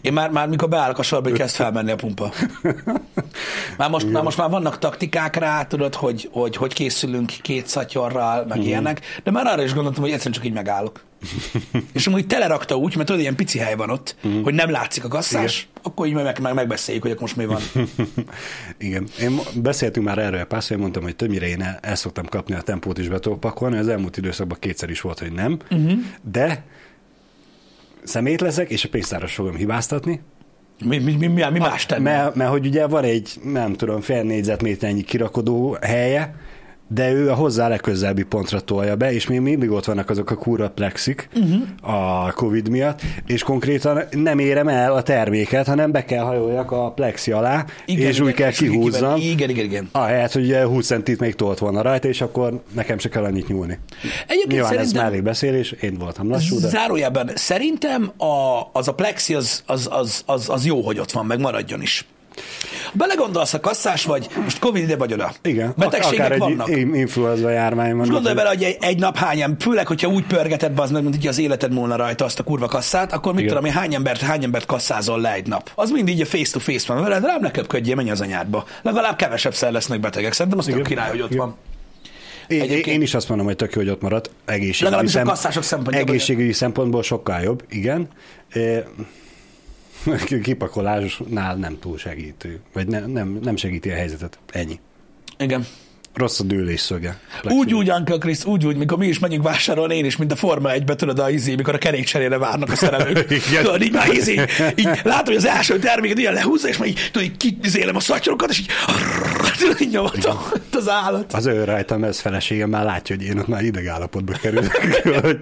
[0.00, 2.32] Én már, már mikor beállok a sorba, hogy kezd felmenni a pumpa.
[3.78, 8.44] Már most, már most már vannak taktikák rá, tudod, hogy hogy, hogy készülünk két szatyorral,
[8.48, 8.62] meg mm.
[8.62, 11.00] ilyenek, de már arra is gondoltam, hogy egyszerűen csak így megállok.
[11.92, 14.42] És amúgy telerakta úgy, mert tudod, ilyen pici hely van ott, mm.
[14.42, 15.82] hogy nem látszik a kasszás, Igen.
[15.82, 17.60] akkor így meg, meg, megbeszéljük, hogy most mi van.
[18.78, 19.06] Igen.
[19.20, 22.98] Én beszéltünk már erről, párszor, mondtam, hogy többnyire én el, el szoktam kapni a tempót
[22.98, 25.92] is be pakolni, az elmúlt időszakban kétszer is volt, hogy nem, uh-huh.
[26.22, 26.64] de
[28.04, 30.20] szemét leszek, és a pénztáros fogom hibáztatni.
[30.84, 32.02] Mi, mi, mi, mi, mi más tenni?
[32.02, 36.34] Mert, mert hogy ugye van egy, nem tudom, fél négyzetméternyi kirakodó helye,
[36.88, 40.34] de ő a hozzá legközelebbi pontra tolja be, és még mindig ott vannak azok a
[40.34, 42.24] kúra plexik uh-huh.
[42.26, 46.90] a Covid miatt, és konkrétan nem érem el a terméket, hanem be kell hajoljak a
[46.90, 49.20] plexi alá, igen, és igen, úgy kell kihúzzam.
[49.20, 49.88] Igen, igen, igen.
[49.92, 53.48] Ahelyett, hogy ugye 20 centit még tolt volna rajta, és akkor nekem se kell annyit
[53.48, 53.78] nyúlni.
[54.26, 56.68] Egyébként Nyilván ez mellé beszélés, én voltam lassú, de...
[56.68, 61.26] Zárójában, szerintem a, az a plexi az, az, az, az, az jó, hogy ott van,
[61.26, 62.06] meg maradjon is.
[62.92, 65.32] Belegondolsz, a kasszás vagy, most Covid ide vagy oda.
[65.42, 66.68] Igen, Betegségek akár vannak.
[66.70, 67.96] egy influenza járvány van.
[67.96, 71.02] Most gondolj bele, hogy egy, egy nap hány ember, főleg, hogyha úgy pörgeted az meg,
[71.02, 73.54] mint hogy az életed múlna rajta azt a kurva kasszát, akkor mit Igen.
[73.54, 75.70] tudom én, hány embert, hány embert kasszázol le egy nap.
[75.74, 78.64] Az mind így a face to face van veled, rám ne köpködjél, menj az anyádba.
[78.82, 80.32] Legalább kevesebb szer lesznek betegek.
[80.32, 80.86] Szerintem az tök Igen.
[80.86, 81.38] király, hogy ott Igen.
[81.46, 81.56] van.
[82.48, 84.30] Én, Egyébként- én is azt mondom, hogy tök jó, hogy ott maradt.
[84.44, 85.14] Egészségügyi, Legalábbis
[85.56, 86.08] a szempontjából.
[86.08, 88.08] egészségügyi szempontból sokkal jobb, igen.
[90.42, 92.60] Kipakolásnál nem túl segítő.
[92.72, 94.38] Vagy ne, nem, nem segíti a helyzetet.
[94.52, 94.80] Ennyi.
[95.38, 95.66] Igen.
[96.14, 97.18] Rossz a dőlés szöge.
[97.42, 100.36] Úgy, úgy, Uncle Chris, úgy, úgy, mikor mi is megyünk vásárolni, én is, mint a
[100.36, 103.30] Forma 1 tudod, a izé, mikor a kerékcserére várnak a szerelők.
[103.48, 103.64] Igen.
[103.64, 104.44] tudod, így már izé,
[104.76, 108.00] így látom, hogy az első terméket ilyen lehúzza, és már így, tudod, így kizélem a
[108.00, 108.66] szatyrokat, és így,
[109.60, 110.36] tudod, így nyomatom
[110.72, 111.32] az állat.
[111.32, 114.72] Az ő rajtam, ez feleségem már látja, hogy én ott már ideg állapotba kerülök,
[115.22, 115.38] hogy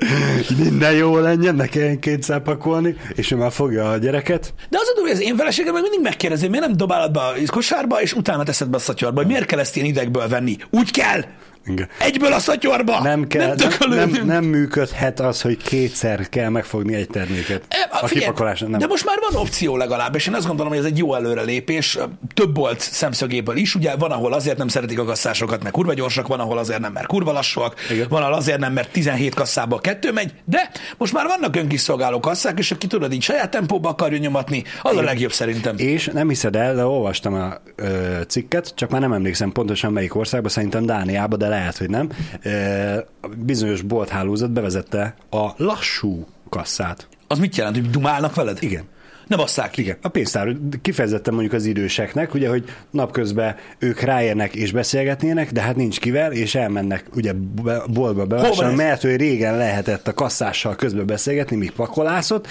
[0.59, 4.55] minden jó legyen, ne kelljen kétszer pakolni, és ő már fogja a gyereket.
[4.69, 7.21] De az a durva, hogy az én feleségem meg mindig megkérdezi, miért nem dobálod be
[7.21, 10.57] a kosárba, és utána teszed be a szatyorba, hogy miért kell ezt ilyen idegből venni?
[10.71, 11.25] Úgy kell!
[11.67, 11.89] Igen.
[11.99, 13.03] Egyből a szatyorba!
[13.03, 14.25] Nem, kell, nem, nem, tökölődünk.
[14.27, 17.63] nem, működhet az, hogy kétszer kell megfogni egy terméket.
[17.69, 18.79] E, A figyelj, kipakoláson nem.
[18.79, 21.99] De most már van opció legalább, és én azt gondolom, hogy ez egy jó előrelépés,
[22.35, 23.75] több bolt szemszögéből is.
[23.75, 26.93] Ugye van, ahol azért nem szeretik a kasszásokat, mert kurva gyorsak, van, ahol azért nem,
[26.93, 28.07] mert kurva lassúak, Igen.
[28.09, 32.59] van, ahol azért nem, mert 17 kasszából kettő megy, de most már vannak önkiszolgáló kasszák,
[32.59, 35.75] és aki tudod, így saját tempóba akarja nyomatni, az a legjobb szerintem.
[35.79, 40.15] És nem hiszed el, de olvastam a ö, cikket, csak már nem emlékszem pontosan melyik
[40.15, 42.09] országban, szerintem Dániában, de lehet, hogy nem.
[43.37, 47.09] Bizonyos bolthálózat bevezette a lassú kasszát.
[47.27, 48.59] Az mit jelent, hogy dumálnak veled?
[48.61, 48.83] Igen.
[49.27, 49.81] Ne basszák ki.
[49.81, 55.61] Igen, a pénztár kifejezetten mondjuk az időseknek, ugye, hogy napközben ők ráérnek és beszélgetnének, de
[55.61, 57.33] hát nincs kivel, és elmennek ugye
[57.87, 62.47] boltba bevásárolni, mert hogy régen lehetett a kasszással közben beszélgetni, míg pakolászott,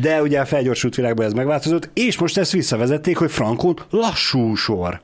[0.00, 5.00] de ugye a felgyorsult világban ez megváltozott, és most ezt visszavezették, hogy frankon lassú sor.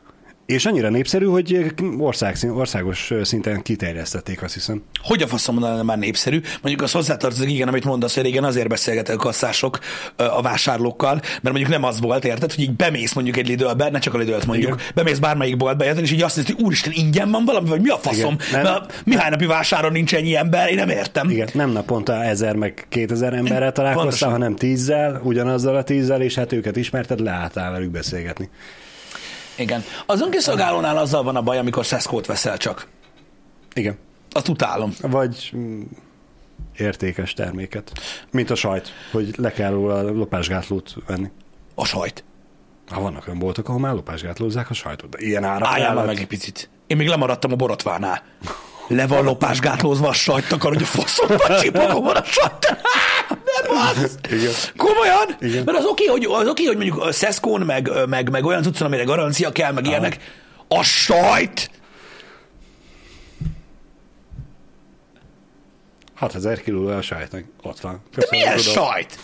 [0.47, 4.83] És annyira népszerű, hogy ország, országos szinten kiterjesztették, azt hiszem.
[5.03, 6.41] Hogy a faszom mondaná, már népszerű?
[6.63, 9.79] Mondjuk az hozzátartozik, igen, amit mondasz, hogy régen azért beszélgetek a kasszások
[10.17, 13.99] a vásárlókkal, mert mondjuk nem az volt, érted, hogy így bemész mondjuk egy lidőbe, ne
[13.99, 14.87] csak a lidőt mondjuk, Igen.
[14.95, 17.89] bemész bármelyik boltba, érted, és így azt nézed, hogy úristen, ingyen van valami, vagy mi
[17.89, 18.37] a faszom?
[18.49, 18.73] Igen, nem.
[18.73, 21.31] Mert Mihály napi vásáron nincs ennyi ember, én nem értem.
[21.31, 26.53] Igen, nem naponta ezer meg kétezer emberrel találkoztál, hanem tízzel, ugyanazzal a tízzel, és hát
[26.53, 28.49] őket ismerted, leálltál velük beszélgetni.
[29.57, 29.85] Igen.
[30.07, 32.87] Az önkiszolgálónál azzal van a baj, amikor szeszkót veszel csak.
[33.75, 33.99] Igen.
[34.31, 34.93] Azt utálom.
[35.01, 35.83] Vagy mm,
[36.77, 37.93] értékes terméket.
[38.31, 41.31] Mint a sajt, hogy le kell róla lopásgátlót venni.
[41.75, 42.25] A sajt.
[42.91, 46.19] Ha vannak olyan boltok, ahol már lopásgátlózzák a sajtot, de ilyen ára Álljál már meg
[46.19, 46.71] egy picit.
[46.87, 48.23] Én még lemaradtam a borotvánál.
[48.88, 52.77] Le van lopásgátlózva a sajt, akar, hogy a faszomba csipogom a sajt.
[53.69, 54.19] Nem az!
[54.31, 54.53] Igen.
[54.77, 55.37] Komolyan?
[55.41, 55.65] Igen.
[55.65, 58.87] Mert az oké, hogy, az oké, hogy mondjuk a Szeszkón, meg, meg, meg olyan cuccon,
[58.87, 60.19] amire garancia kell, meg ilyenek.
[60.69, 61.71] A sajt!
[66.15, 67.45] 6000 kiló a sajtnak.
[67.62, 67.93] Ott van.
[67.93, 68.73] De Köszönöm, milyen tudom.
[68.73, 69.19] sajt?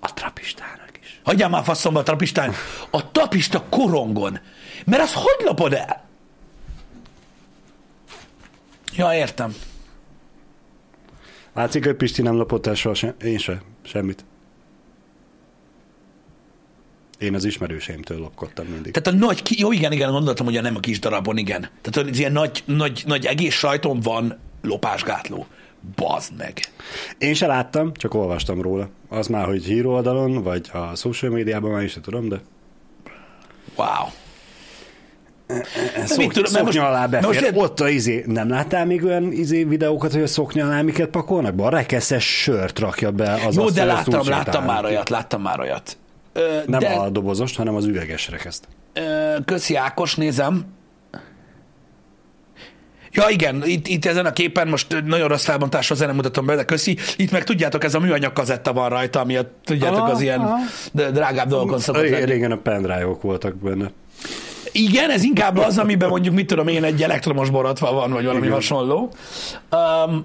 [0.00, 1.20] A trapistának is.
[1.24, 2.54] Hagyjál már faszomba a trapistán.
[2.90, 4.38] A tapista korongon.
[4.84, 6.04] Mert az hogy lopod el?
[8.92, 9.54] Ja, értem.
[11.56, 13.14] Látszik, hogy Pisti nem lopott el soha sem.
[13.24, 13.62] Én se.
[13.82, 14.24] Semmit.
[17.18, 18.92] Én az ismerőseimtől lopkodtam mindig.
[18.92, 21.68] Tehát a nagy, ki- jó igen, igen, gondoltam, hogy a nem a kis darabon, igen.
[21.82, 25.46] Tehát az ilyen nagy, nagy, nagy egész sajton van lopásgátló.
[25.96, 26.60] Bazd meg.
[27.18, 28.88] Én se láttam, csak olvastam róla.
[29.08, 32.40] Az már, hogy híroldalon, vagy a social médiában már is tudom, de
[33.76, 34.08] Wow.
[36.06, 37.26] Szok, mit tudom, szoknya most- alá befér.
[37.42, 41.08] most Ott a izé, nem láttál még olyan izé videókat, hogy a szoknya alá miket
[41.08, 41.64] pakolnak be?
[41.64, 45.96] A rekeszes sört rakja be az Jó, de láttam, láttam már olyat, láttam már olyat.
[46.32, 48.64] Ö, Nem de, a dobozost, hanem az üveges rekeszt.
[48.92, 49.00] ö,
[49.44, 50.64] köszi Ákos, nézem.
[53.12, 56.64] Ja igen, itt, itt ezen a képen most nagyon rossz felbontásra nem mutatom be, de
[56.64, 56.96] köszi.
[57.16, 60.40] Itt meg tudjátok, ez a műanyag kazetta van rajta, ami a, tudjátok, Aha, az ilyen
[60.40, 60.56] aha.
[60.92, 62.02] drágább dolgokon szokott.
[62.02, 63.90] Régen a pendrive-ok voltak benne.
[64.78, 68.40] Igen, ez inkább az, amiben mondjuk, mit tudom én, egy elektromos borotva van, vagy valami
[68.44, 68.54] Igen.
[68.54, 69.12] hasonló.
[69.70, 70.24] Um,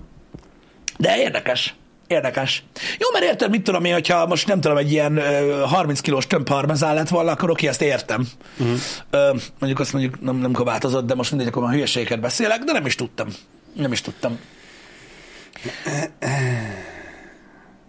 [0.97, 1.75] de érdekes.
[2.07, 2.63] Érdekes.
[2.97, 6.27] Jó, mert érted, mit tudom én, hogyha most nem tudom, egy ilyen ö, 30 kilós
[6.27, 8.27] több parmezán lett volna, akkor oké, ezt értem.
[8.57, 8.77] Uh-huh.
[9.09, 12.71] Ö, mondjuk azt mondjuk nem, nem változott, de most mindegy, akkor már hülyeségeket beszélek, de
[12.71, 13.27] nem is tudtam.
[13.73, 14.39] Nem is tudtam.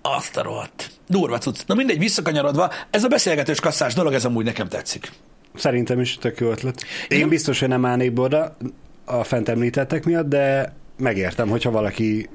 [0.03, 0.91] Azt a rohadt.
[1.09, 1.59] Durva cucc.
[1.67, 5.13] Na mindegy, visszakanyarodva, ez a beszélgetős kasszás dolog, ez amúgy nekem tetszik.
[5.55, 6.85] Szerintem is tök jó ötlet.
[7.09, 7.23] Igen?
[7.23, 8.57] Én biztos, hogy nem állnék oda
[9.05, 12.29] a fent említettek miatt, de megértem, hogyha valaki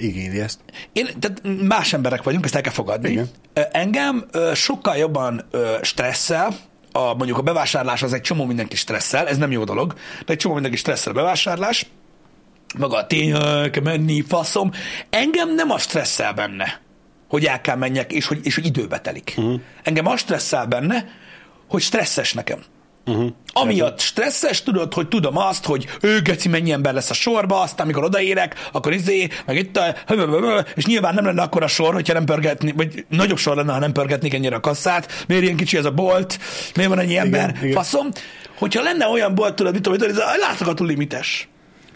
[0.00, 0.60] igényli ezt.
[0.92, 3.10] Én, tehát más emberek vagyunk, ezt el kell fogadni.
[3.10, 3.28] Igen.
[3.72, 5.44] Engem sokkal jobban
[5.82, 6.54] stresszel
[6.92, 9.94] a, mondjuk a bevásárlás az egy csomó mindenki stresszel, ez nem jó dolog,
[10.26, 11.86] de egy csomó mindenki stresszel a bevásárlás,
[12.78, 14.70] maga a tény, "Ö, kell menni, faszom.
[15.10, 16.80] Engem nem a stresszel benne,
[17.28, 19.34] hogy el kell menjek, és hogy, és hogy időbe telik.
[19.36, 19.60] Uh-huh.
[19.82, 21.04] Engem a stresszel benne,
[21.72, 22.58] hogy stresszes nekem.
[23.06, 23.30] Uh-huh.
[23.52, 27.84] Amiatt stresszes, tudod, hogy tudom azt, hogy ő geci mennyi ember lesz a sorba, aztán
[27.86, 29.94] amikor odaérek, akkor izé, meg itt, a-
[30.74, 33.78] és nyilván nem lenne akkor a sor, hogyha nem pörgetni, vagy nagyobb sor lenne, ha
[33.78, 36.38] nem pörgetnék ennyire a kasszát, miért ilyen kicsi ez a bolt,
[36.74, 37.72] miért van ennyi ember, igen.
[37.72, 38.08] faszom.
[38.58, 41.48] Hogyha lenne olyan bolt, tudod, mit tudom, hogy látogató limites.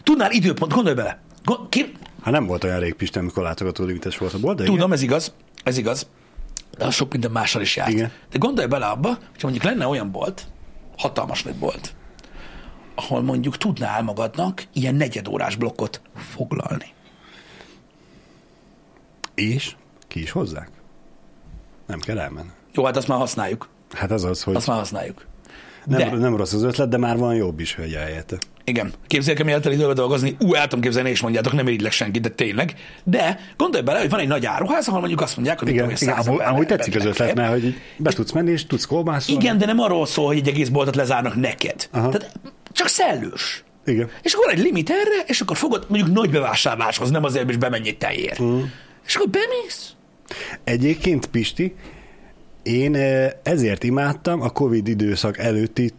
[0.03, 1.21] Tudnál időpont, gondolj bele.
[1.45, 4.63] Gond, ki, Hát nem volt olyan rég Pisten, amikor látogató limites volt a bolt, de
[4.63, 4.75] igen.
[4.75, 5.33] Tudom, ez igaz,
[5.65, 6.07] ez igaz,
[6.77, 7.91] de az sok minden mással is járt.
[7.91, 8.13] Igen.
[8.31, 10.47] De gondolj bele abba, hogy mondjuk lenne olyan bolt,
[10.97, 11.95] hatalmas nagy bolt,
[12.95, 16.95] ahol mondjuk tudnál magadnak ilyen negyedórás blokkot foglalni.
[19.35, 19.77] És
[20.09, 20.71] ki is hozzák.
[21.87, 22.51] Nem kell elmenni.
[22.75, 23.69] Jó, hát azt már használjuk.
[23.91, 25.27] Hát az az, hogy Azt már használjuk.
[25.87, 28.39] Nem, de- nem rossz az ötlet, de már van jobb is, hogy eljött.
[28.65, 28.93] Igen.
[29.07, 30.37] Képzeljük, hogy miért el időbe dolgozni.
[30.41, 32.75] Ú, el tudom képzelni, és mondjátok, nem irigylek senkit, de tényleg.
[33.05, 35.97] De gondolj bele, hogy van egy nagy áruház, ahol mondjuk azt mondják, hogy Igen, tudom,
[35.97, 38.67] igen hogy száz amúgy, ember amúgy tetszik az ötlet, mert hogy be tudsz menni, és
[38.67, 39.43] tudsz kolbászolni.
[39.43, 41.89] Igen, de nem arról szól, hogy egy egész boltot lezárnak neked.
[41.91, 42.09] Aha.
[42.09, 42.33] Tehát
[42.73, 43.65] csak szellős.
[43.85, 44.11] Igen.
[44.23, 47.89] És akkor egy limit erre, és akkor fogod mondjuk nagy bevásárláshoz, nem azért, hogy bemenj
[47.89, 48.43] egy tejér.
[48.43, 48.61] Mm.
[49.07, 49.93] És akkor bemész.
[50.65, 51.75] Egyébként, Pisti,
[52.67, 55.93] én eh, ezért imádtam a Covid időszak előtti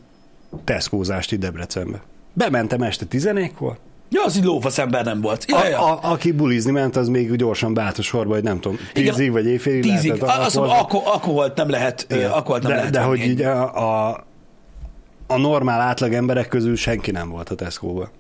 [0.64, 2.02] teszkózást itt Debrecenbe.
[2.34, 3.78] Bementem este 11-kor,
[4.10, 5.46] Ja, az így lófasz ember nem volt.
[5.48, 5.80] Ja, a, ja.
[5.80, 9.46] a, aki bulizni ment, az még gyorsan a sorba, hogy nem tudom, Igen, tízig vagy
[9.46, 10.12] éjfélig Tízig.
[10.12, 12.32] lehetett Azt mondom, akkor, akkor volt nem lehet, Igen.
[12.32, 14.24] akkor volt nem de, lehet de hogy így a, a,
[15.28, 18.12] a normál átlag emberek közül senki nem volt a Tesco-ba.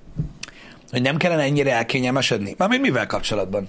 [0.91, 2.55] hogy nem kellene ennyire elkényelmesedni.
[2.57, 3.67] Mármint mivel kapcsolatban?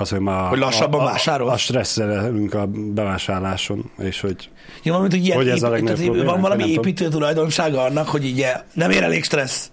[0.00, 1.48] Az, hogy, ma Hogy lassabban a, vásárol?
[1.48, 4.50] A, a stresszelünk a bevásárláson, és hogy
[4.82, 8.24] Ja, mint, hogy ilyen Hogy ez a legnagyobb tehát van valami építő tulajdonsága annak, hogy
[8.24, 9.70] így eh, nem ér elég stressz.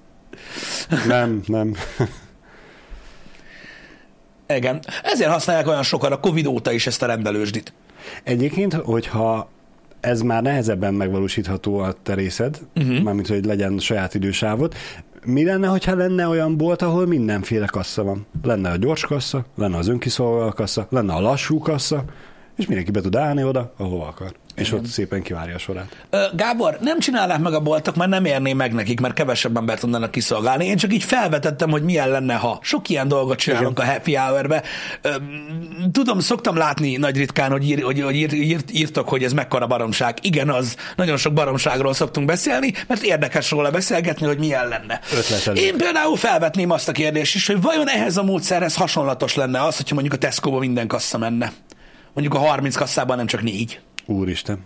[1.07, 1.75] nem, nem.
[4.47, 4.79] Igen.
[5.03, 7.73] Ezért használják olyan sokan a Covid óta is ezt a rendelősdit.
[8.23, 9.49] Egyébként, hogyha
[9.99, 13.01] ez már nehezebben megvalósítható a terészed, uh-huh.
[13.01, 14.75] mármint, hogy legyen saját idősávot,
[15.27, 18.25] mi lenne, hogyha lenne olyan bolt, ahol mindenféle kassa van?
[18.43, 22.03] Lenne a gyors kassa, lenne az önkiszolgáló kassa, lenne a lassú kassa,
[22.55, 24.31] és mindenki be tud állni oda, ahova akar.
[24.57, 26.05] És ott szépen kivárja a sorát.
[26.09, 29.79] Ö, Gábor, nem csinálnák meg a boltok, mert nem érné meg nekik, mert kevesebb embert
[29.79, 30.65] tudnának kiszolgálni.
[30.65, 33.89] Én csak így felvetettem, hogy milyen lenne, ha sok ilyen dolgot csinálunk Igen.
[33.89, 34.63] a happy hour-be.
[35.01, 35.09] Ö,
[35.91, 39.67] Tudom, szoktam látni nagy ritkán, hogy, ír, hogy, hogy ír, írt, írtok, hogy ez mekkora
[39.67, 40.17] baromság.
[40.21, 40.75] Igen, az.
[40.95, 44.99] Nagyon sok baromságról szoktunk beszélni, mert érdekes róla beszélgetni, hogy milyen lenne.
[45.17, 45.61] Ötletelő.
[45.61, 49.77] Én például felvetném azt a kérdést is, hogy vajon ehhez a módszerhez hasonlatos lenne az,
[49.77, 51.51] hogyha mondjuk a Tesco-ba minden kassa menne.
[52.13, 53.79] Mondjuk a 30 kasszában nem csak négy.
[54.07, 54.59] Úristen.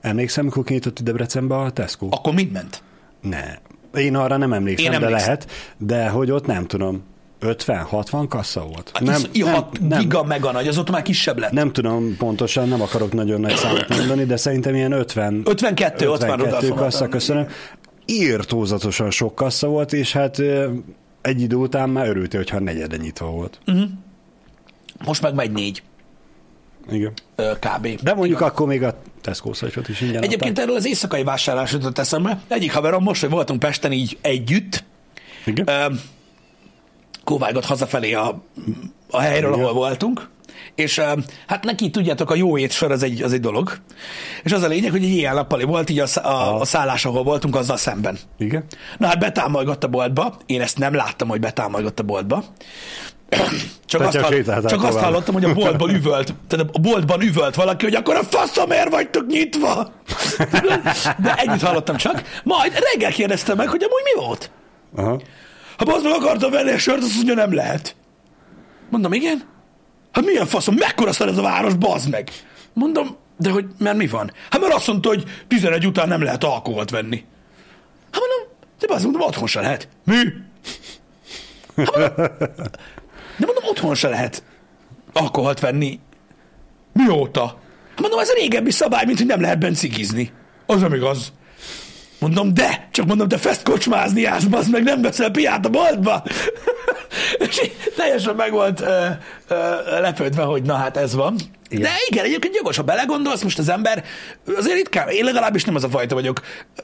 [0.00, 2.06] Emlékszem, mikor kinyitott Debrecenbe a Tesco?
[2.10, 2.82] Akkor mind ment.
[3.20, 3.44] Ne.
[4.00, 5.26] Én arra nem emlékszem, Én de emlékszem.
[5.28, 5.50] lehet.
[5.78, 7.02] De hogy ott nem tudom,
[7.40, 8.92] 50-60 kassa volt?
[9.00, 11.50] Nem, nem, nem, giga mega nagy, azóta már kisebb lett.
[11.50, 16.20] Nem tudom pontosan, nem akarok nagyon nagy számot mondani, de szerintem ilyen 50, 52, ott
[16.24, 17.46] van 52 oda kassa, köszönöm.
[18.06, 20.38] Írtózatosan sok kassa volt, és hát
[21.20, 23.60] egy idő után már örültél, hogyha negyede nyitva volt.
[25.04, 25.82] Most meg megy négy,
[26.90, 27.12] Igen.
[27.36, 28.02] kb.
[28.02, 30.64] De mondjuk akkor még a Tesco szajtot is ingyen Egyébként adták.
[30.64, 32.40] erről az éjszakai vásárlás jutott eszembe.
[32.48, 34.84] Egyik haverom most, hogy voltunk Pesten így együtt,
[35.44, 35.98] Igen?
[37.24, 38.42] kóvágott hazafelé a,
[39.10, 40.28] a helyről, ahol voltunk,
[40.74, 40.98] és
[41.46, 43.78] hát neki, tudjátok, a jó étsor az egy, az egy dolog,
[44.42, 47.22] és az a lényeg, hogy egy ilyen nappali volt így a, a, a szállás, ahol
[47.22, 48.18] voltunk, azzal szemben.
[48.38, 48.64] Igen?
[48.98, 52.44] Na hát betámolygott a boltba, én ezt nem láttam, hogy betámolygott a boltba.
[53.86, 57.84] Csak, azt, hall, csak azt hallottam, hogy a boltban üvölt, tehát a boltban üvölt valaki,
[57.84, 59.92] hogy akkor a faszomért vagytok nyitva.
[61.22, 62.22] De ennyit hallottam csak.
[62.44, 64.50] Majd reggel kérdeztem meg, hogy amúgy mi volt.
[64.96, 65.20] Aha.
[65.76, 67.96] Ha bazd meg akartam venni a sört, azt mondja, nem lehet.
[68.90, 69.42] Mondom, igen?
[70.12, 72.30] Hát milyen faszom, mekkora szar ez a város, bazd meg.
[72.72, 74.32] Mondom, de hogy, mert mi van?
[74.50, 77.24] Hát mert azt mondta, hogy 11 után nem lehet alkoholt venni.
[78.10, 79.88] Hát mondom, de bazd mondom, otthon se lehet.
[80.04, 80.16] Mi?
[81.76, 82.26] Hát mondom,
[83.36, 84.42] de mondom, otthon se lehet
[85.12, 86.00] alkoholt venni.
[86.92, 87.46] Mióta?
[87.88, 90.32] Hát mondom, ez a régebbi szabály, mint hogy nem lehet bent cigizni.
[90.66, 91.32] Az nem igaz.
[92.18, 96.22] Mondom, de, csak mondom, te feszkocsmázni jársz, bazd meg, nem veszel piát a boltba.
[97.48, 99.06] És teljesen meg volt ö,
[99.48, 101.36] ö, lepődve, hogy na hát ez van.
[101.68, 101.82] Igen.
[101.82, 104.04] De igen, egyébként jogos, ha belegondolsz, most az ember
[104.56, 106.40] azért ritkán, én legalábbis nem az a fajta vagyok.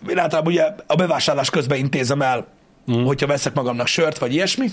[0.09, 2.47] Én általában ugye a bevásárlás közben intézem el,
[2.93, 3.05] mm.
[3.05, 4.69] hogyha veszek magamnak sört, vagy ilyesmi.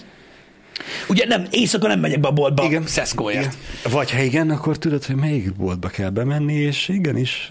[1.07, 2.87] Ugye nem, éjszaka nem megyek be a boltba Igen.
[2.87, 3.39] Szeszkóért.
[3.39, 3.91] Igen.
[3.93, 7.49] Vagy ha igen, akkor tudod, hogy melyik boltba kell bemenni, és igenis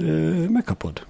[0.48, 1.06] megkapod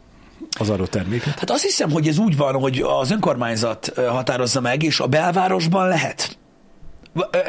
[0.58, 1.38] az adott terméket.
[1.38, 5.88] Hát azt hiszem, hogy ez úgy van, hogy az önkormányzat határozza meg, és a belvárosban
[5.88, 6.38] lehet.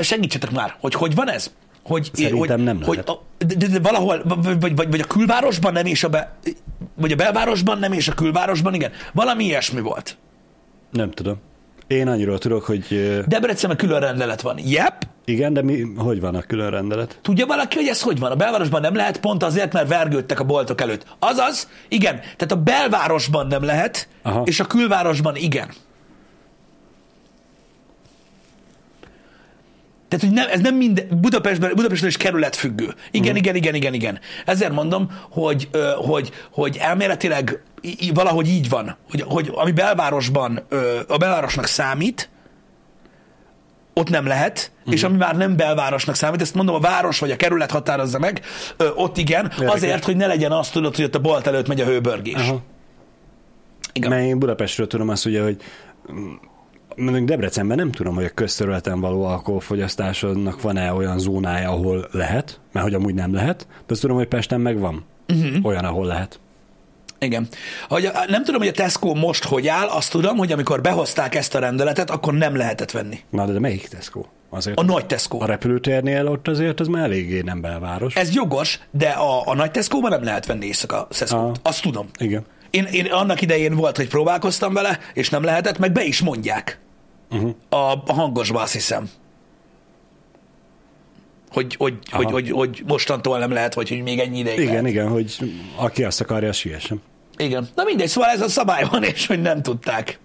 [0.01, 1.51] Segítsetek már, hogy hogy van ez?
[1.83, 3.09] Hogy, Szerintem hogy, nem hogy lehet.
[3.09, 6.35] a, de, de, de valahol, vagy, vagy, vagy, vagy a külvárosban nem, és a be,
[6.95, 8.91] vagy a belvárosban nem, és a külvárosban igen.
[9.13, 10.17] Valami ilyesmi volt.
[10.91, 11.35] Nem tudom.
[11.87, 14.57] Én annyiról tudok, hogy Debrecenben külön rendelet van.
[14.57, 15.07] Yep.
[15.25, 17.19] igen, de mi, hogy van a külön rendelet?
[17.21, 18.31] Tudja valaki, hogy ez hogy van?
[18.31, 21.05] A belvárosban nem lehet, pont azért, mert vergődtek a boltok előtt.
[21.19, 24.41] Azaz, igen, tehát a belvárosban nem lehet, Aha.
[24.45, 25.67] és a külvárosban igen.
[30.07, 32.93] Tehát, hogy nem, ez nem mind, Budapestben, Budapesten is kerületfüggő.
[33.11, 33.37] Igen, uh-huh.
[33.37, 34.19] igen, igen, igen, igen.
[34.45, 37.61] Ezért mondom, hogy, hogy, hogy elméletileg
[38.13, 40.65] valahogy így van, hogy, hogy ami belvárosban
[41.07, 42.29] a belvárosnak számít,
[43.93, 44.93] ott nem lehet, uh-huh.
[44.93, 48.41] és ami már nem belvárosnak számít, ezt mondom, a város vagy a kerület határozza meg,
[48.95, 49.73] ott igen, Érdekes.
[49.73, 52.35] azért, hogy ne legyen azt tudod, hogy ott a bolt előtt megy a hőbörgés.
[52.35, 52.61] Aha.
[53.93, 54.09] Igen.
[54.09, 55.57] Mert én Budapestről tudom azt ugye, hogy
[56.11, 56.33] mm,
[56.95, 62.85] mondjuk Debrecenben nem tudom, hogy a közterületen való alkoholfogyasztásodnak van-e olyan zónája, ahol lehet, mert
[62.85, 65.65] hogy amúgy nem lehet, de azt tudom, hogy Pesten meg van uh-huh.
[65.65, 66.39] olyan, ahol lehet.
[67.19, 67.47] Igen.
[67.87, 71.35] Hogy, a- nem tudom, hogy a Tesco most hogy áll, azt tudom, hogy amikor behozták
[71.35, 73.19] ezt a rendeletet, akkor nem lehetett venni.
[73.29, 74.25] Na, de, de melyik Tesco?
[74.49, 75.41] Azért A nagy Tesco.
[75.41, 78.15] a repülőtérnél ott azért az már eléggé nem belváros.
[78.15, 81.35] Ez jogos, de a, a nagy Tesco-ban nem lehet venni éjszaka Tesco.
[81.37, 81.51] Aha.
[81.61, 82.07] Azt tudom.
[82.19, 82.45] Igen.
[82.69, 86.79] Én, én annak idején volt, hogy próbálkoztam vele, és nem lehetett, meg be is mondják.
[87.35, 87.55] Uh-huh.
[87.69, 89.09] A, a hangosba azt hiszem.
[91.51, 92.23] Hogy, hogy, Aha.
[92.23, 94.87] hogy, hogy, hogy mostantól nem lehet, vagy hogy még ennyi ideig Igen, lehet.
[94.87, 95.37] igen, hogy
[95.75, 97.01] aki azt akarja, az siessen.
[97.37, 97.67] Igen.
[97.75, 100.19] Na mindegy, szóval ez a szabály van, és hogy nem tudták,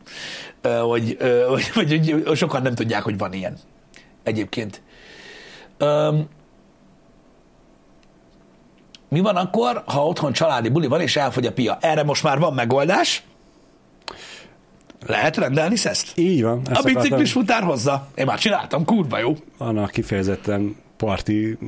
[0.63, 1.17] hogy,
[1.49, 3.59] hogy, hogy, hogy sokan nem tudják, hogy van ilyen
[4.23, 4.83] egyébként.
[5.79, 6.29] Öm,
[9.09, 11.79] mi van akkor, ha otthon családi buli van, és elfogy a pia?
[11.81, 13.23] Erre most már van megoldás.
[15.07, 16.19] Lehet rendelni ezt?
[16.19, 16.63] Így van.
[16.73, 18.09] A biciklis futár hozza.
[18.15, 19.37] Én már csináltam, kurva jó.
[19.59, 21.59] Vannak kifejezetten parti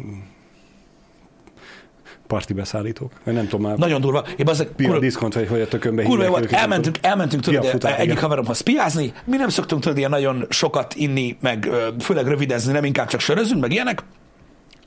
[2.27, 3.13] parti beszállítók.
[3.25, 3.79] Vagy nem tudom már.
[3.79, 4.25] Nagyon durva.
[4.37, 8.19] Én az Pia diszkont, vagy hogy a tökönbe Kurva hívják elmentünk, elmentünk tudod, futár, egyik
[8.19, 11.69] haveromhoz piázni, mi nem szoktunk tudod ilyen nagyon sokat inni, meg
[12.01, 14.03] főleg rövidezni, nem inkább csak sörözünk, meg ilyenek,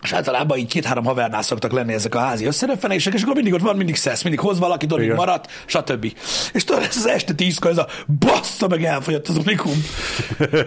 [0.05, 3.61] és általában így két-három havernál szoktak lenni ezek a házi összeröffenések, és akkor mindig ott
[3.61, 5.15] van, mindig szesz, mindig hoz valaki, Igen.
[5.15, 6.13] maradt, stb.
[6.53, 7.87] És tudod, ez az este tízkor, ez a
[8.19, 9.85] bassza, meg elfogyott az unikum.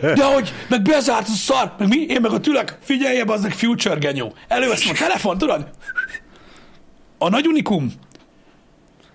[0.00, 3.52] De hogy, meg bezárt a szar, meg mi, én meg a tülök, figyelj, az meg
[3.52, 4.34] future genyó.
[4.48, 5.70] Előveszem a telefon, tudod?
[7.18, 7.92] A nagy unikum.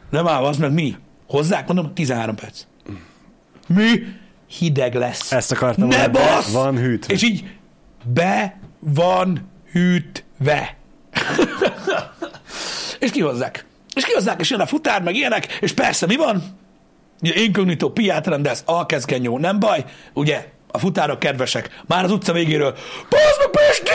[0.10, 0.96] Nem áll, az meg mi?
[1.28, 2.64] Hozzák, mondom, 13 perc.
[3.68, 3.90] Mi?
[4.48, 5.32] Hideg lesz.
[5.32, 6.52] Ezt akartam Ne be bassz!
[6.52, 7.14] van hűtve.
[7.14, 7.44] És így
[8.14, 10.78] be van hűtve.
[13.00, 13.66] és kihozzák.
[13.96, 16.44] És kihozzák, és jön a futár, meg ilyenek, és persze mi van?
[17.20, 20.52] Inkognitó piát rendelsz, alkezgenyó, nem baj, ugye?
[20.68, 21.70] A futárok kedvesek.
[21.86, 22.76] Már az utca végéről.
[23.10, 23.92] Bazd meg, Pisti!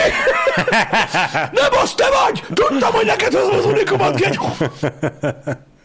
[1.62, 2.42] Nem az te vagy!
[2.54, 4.56] Tudtam, hogy neked az az unikomat, genyó!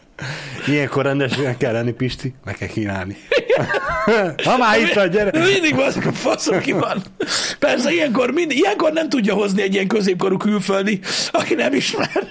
[0.66, 3.16] Ilyenkor rendesen kell lenni, Pisti, meg kell kínálni.
[4.44, 5.38] ha már itt vagy, gyere!
[5.38, 7.02] Mindig azok a faszom ki van.
[7.58, 11.00] Persze ilyenkor, mind, ilyenkor nem tudja hozni egy ilyen középkorú külföldi,
[11.30, 12.28] aki nem ismer.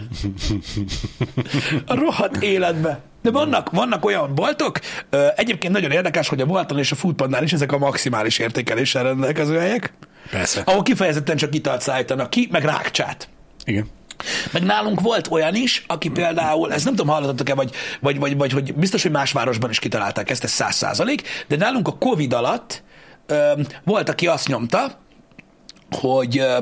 [1.85, 2.99] A rohadt életbe.
[3.21, 4.79] De vannak, vannak olyan boltok,
[5.35, 9.57] egyébként nagyon érdekes, hogy a bolton és a foodpandán is ezek a maximális értékeléssel rendelkező
[9.57, 9.93] helyek,
[10.31, 10.61] Persze.
[10.65, 13.29] ahol kifejezetten csak italt szállítanak ki, meg rákcsát.
[13.65, 13.87] Igen.
[14.51, 18.51] Meg nálunk volt olyan is, aki például, ezt nem tudom, hallottatok-e, vagy, vagy, vagy, vagy
[18.51, 22.33] hogy biztos, hogy más városban is kitalálták ezt, ez száz százalék, de nálunk a Covid
[22.33, 22.83] alatt
[23.25, 23.51] ö,
[23.83, 24.99] volt, aki azt nyomta,
[25.89, 26.57] hogy ö,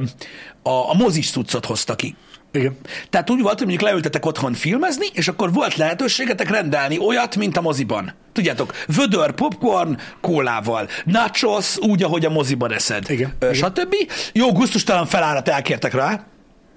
[0.64, 2.16] a, a mozis cuccot hozta ki.
[2.54, 2.78] Igen.
[3.10, 7.58] Tehát úgy volt, hogy mondjuk leültetek otthon filmezni, és akkor volt lehetőségetek rendelni olyat, mint
[7.58, 8.14] a moziban.
[8.34, 13.10] Tudjátok, vödör, popcorn, kólával, nachos, úgy, ahogy a moziban eszed.
[13.10, 13.70] Igen, Ö, igen.
[13.70, 13.96] Stb.
[14.34, 16.26] Jó, gusztustalan felárat elkértek rá,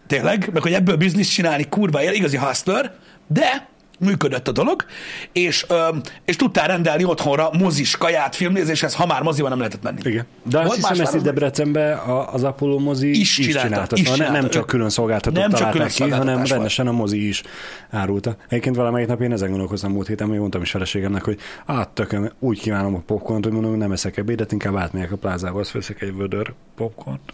[0.07, 2.95] tényleg, meg hogy ebből bizniszt csinálni kurva él, igazi hustler,
[3.27, 4.85] de működött a dolog,
[5.33, 10.01] és, öm, és tudtál rendelni otthonra mozis kaját filmnézéshez, ha már moziban nem lehetett menni.
[10.05, 10.27] Igen.
[10.43, 11.23] De azt hiszem, ezt itt?
[11.23, 11.99] Debrecenben
[12.33, 13.97] az Apollo mozi Is is, csinálta, csinálta.
[13.97, 14.57] is Szóval ne- nem csinálta.
[14.59, 16.49] csak külön szolgáltatót Nem csak külön ki, hanem volt.
[16.49, 17.43] rendesen a mozi is
[17.91, 18.37] árulta.
[18.49, 22.31] Egyébként valamelyik nap én ezen gondolkoztam múlt héten, még mondtam is feleségemnek, hogy át tököm,
[22.39, 26.03] úgy kívánom a popcornt, hogy mondom, nem eszek ebédet, inkább átmegyek a plázába, azt veszek
[26.03, 27.33] egy vödör popcornt,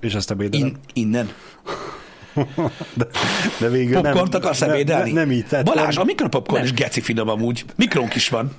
[0.00, 0.66] és azt ebédelem.
[0.66, 1.28] In, innen.
[2.94, 3.06] De,
[3.60, 5.12] de végül Popcornt nem, akarsz nem, ebédelni?
[5.12, 5.74] nem, nem így tettem.
[5.74, 7.64] Balázs, a mikropopcorn is geci finom amúgy.
[7.76, 8.50] Mikrónk is van.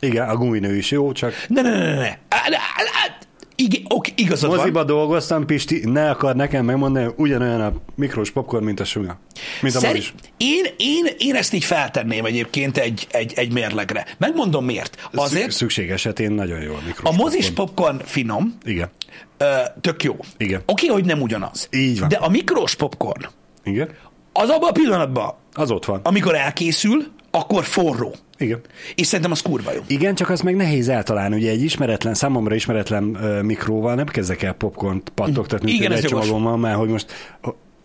[0.00, 2.16] Igen, a guminő is jó, csak Ne, ne, ne, ne, ne.
[3.60, 4.58] Igen, oké, igazad van.
[4.58, 9.18] Moziba dolgoztam, Pisti, ne akar nekem megmondani, hogy ugyanolyan a mikrós popcorn, mint a suga.
[9.62, 10.04] Mint a Szeri-
[10.36, 14.06] én, én, én ezt így feltenném egyébként egy, egy, egy mérlegre.
[14.18, 15.08] Megmondom miért.
[15.12, 17.74] Azért Szükség esetén nagyon jó a mikrós a mozis popcorn.
[17.74, 18.88] popcorn finom, Igen.
[19.36, 19.44] ö,
[19.80, 20.16] tök jó.
[20.36, 20.62] Igen.
[20.66, 21.68] Oké, hogy nem ugyanaz.
[21.72, 22.08] Így van.
[22.08, 23.24] De a mikrós popcorn,
[23.64, 23.88] Igen.
[24.32, 26.00] az abban a pillanatban, Az ott van.
[26.02, 28.14] amikor elkészül, akkor forró.
[28.38, 28.60] Igen.
[28.94, 29.80] És szerintem az kurva jó.
[29.86, 31.36] Igen, csak az meg nehéz eltalálni.
[31.36, 36.56] Ugye egy ismeretlen, számomra ismeretlen uh, mikróval nem kezdek el popcornt pattogtatni, Igen, ez csomagommal,
[36.56, 37.12] mert hogy most,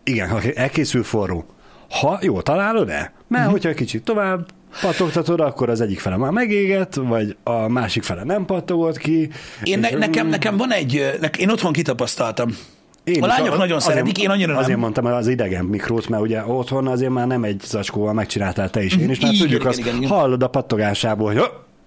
[0.04, 1.46] igen, ha elkészül forró.
[1.90, 3.12] Ha jó, találod el?
[3.28, 4.48] Mert hogyha egy kicsit tovább
[4.82, 9.30] pattogtatod, akkor az egyik fele már megégett, vagy a másik fele nem pattogott ki.
[9.64, 12.58] Én ne, És- nekem, nekem van egy, én otthon kitapasztaltam.
[13.04, 14.62] Én a is lányok nagyon szeretik, én annyira nem.
[14.62, 18.70] Azért mondtam el az idegen mikrót, mert ugye otthon azért már nem egy zacskóval megcsináltál
[18.70, 20.10] te is, én is, mert Igen, tudjuk igen, azt, igen, igen.
[20.10, 21.44] hallod a pattogásából, hogy "Ö,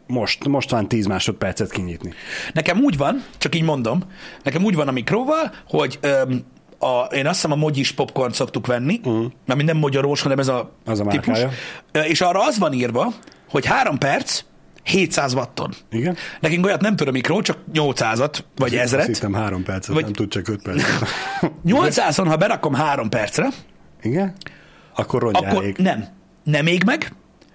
[0.07, 2.13] most, most van 10 másodpercet kinyitni.
[2.53, 4.01] Nekem úgy van, csak így mondom,
[4.43, 6.45] nekem úgy van a mikróval, hogy öm,
[6.79, 9.25] a, én azt hiszem a mogyis popcorn szoktuk venni, uh.
[9.47, 11.27] mert minden magyarós, hanem ez a, Az a típus.
[11.27, 11.51] márkája.
[12.09, 13.13] És arra az van írva,
[13.51, 14.41] hogy három perc,
[14.87, 15.71] 700 watton.
[15.91, 16.17] Igen?
[16.41, 19.07] Nekünk olyat nem tud a mikró, csak 800-at, vagy Azt ezret.
[19.07, 21.09] hittem három percet, Vagy- nem tud csak öt percet.
[21.67, 23.49] 800-on, ha berakom három percre,
[24.03, 24.35] Igen?
[24.95, 25.51] Akkor rongyálék.
[25.51, 26.05] akkor nem,
[26.45, 27.13] nem ég meg,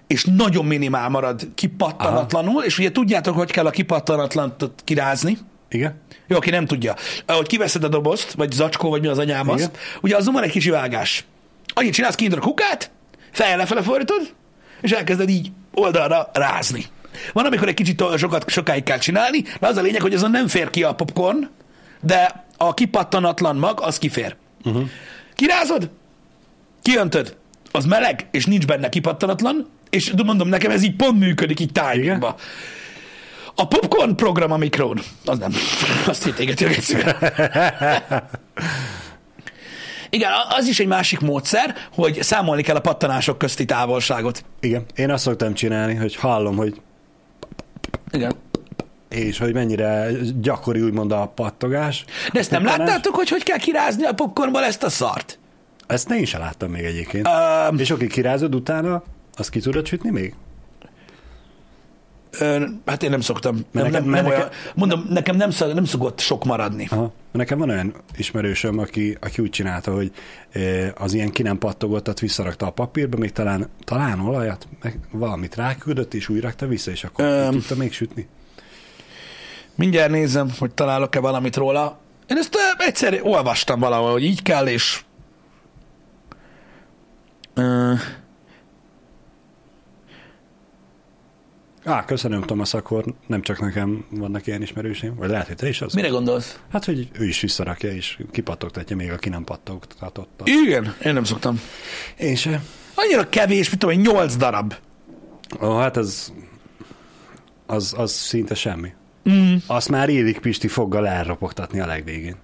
[0.08, 5.38] és nagyon minimál marad kipattanatlanul, és ugye tudjátok, hogy kell a kipattanatlant kirázni.
[5.70, 6.02] Igen?
[6.28, 6.96] Jó, aki nem tudja.
[7.26, 9.56] Ahogy kiveszed a dobozt, vagy zacskó, vagy mi az anyám Igen.
[9.56, 11.26] azt, ugye azon van egy kicsi vágás.
[11.74, 12.92] Annyit csinálsz, kinyitod a kukát,
[13.32, 14.34] fejjel lefele fordítod,
[14.82, 16.86] és elkezded így oldalra rázni.
[17.34, 20.48] Van, amikor egy kicsit sokat, sokáig kell csinálni, de az a lényeg, hogy azon nem
[20.48, 21.50] fér ki a popcorn,
[22.02, 24.36] de a kipattanatlan mag, az kifér.
[24.64, 24.90] Uh-huh.
[25.36, 25.90] Kirázod,
[26.82, 27.36] kiöntöd,
[27.72, 32.36] az meleg, és nincs benne kipattanatlan, és mondom, nekem ez így pont működik így timingba.
[33.56, 35.52] A popcorn program a mikrón, az nem.
[36.08, 37.18] Azt a gecibe.
[40.10, 44.44] Igen, az is egy másik módszer, hogy számolni kell a pattanások közti távolságot.
[44.60, 44.86] Igen.
[44.96, 46.82] Én azt szoktam csinálni, hogy hallom, hogy
[48.12, 48.34] Igen.
[49.10, 52.06] és hogy mennyire gyakori úgymond a pattogás.
[52.34, 55.40] De ezt nem láttátok, hogy hogy kell kirázni a popcornból ezt a szart?
[55.88, 57.28] Ezt ne is láttam még egyébként.
[57.70, 59.04] Um, És oké, kirázod utána,
[59.34, 60.34] azt ki tudod sütni még?
[62.86, 63.54] Hát én nem szoktam.
[63.56, 66.88] Nem, Mert nem, nekem- nem mert olyan, mondom, nekem nem, szok, nem szokott sok maradni.
[66.90, 67.14] Aha.
[67.32, 70.12] Nekem van olyan ismerősöm, aki, aki úgy csinálta, hogy
[70.96, 76.14] az ilyen ki nem pattogottat visszarakta a papírba, még talán, talán olajat, meg valamit ráküldött,
[76.14, 78.28] és úgy rakta vissza, és akkor um, tudta még sütni.
[79.76, 82.00] Mindjárt nézem, hogy találok-e valamit róla.
[82.28, 85.02] Én ezt egyszer olvastam valahol, hogy így kell, és...
[87.54, 87.94] Ö,
[91.84, 95.82] Á, köszönöm, Thomas, akkor nem csak nekem vannak ilyen ismerőseim, vagy lehet, hogy te is
[95.82, 95.94] az.
[95.94, 96.60] mire gondolsz?
[96.72, 100.42] Hát, hogy ő is visszarakja, és kipattogtatja még, aki nem pattogtatott.
[100.44, 101.62] Igen, én nem szoktam.
[102.18, 102.62] Én se.
[102.96, 104.74] Annyira kevés, mit tudom, nyolc darab.
[105.62, 106.34] Ó, hát az,
[107.66, 108.94] az, az szinte semmi.
[109.30, 109.56] Mm.
[109.68, 112.36] Azt már érik Pisti foggal elropogtatni a legvégén.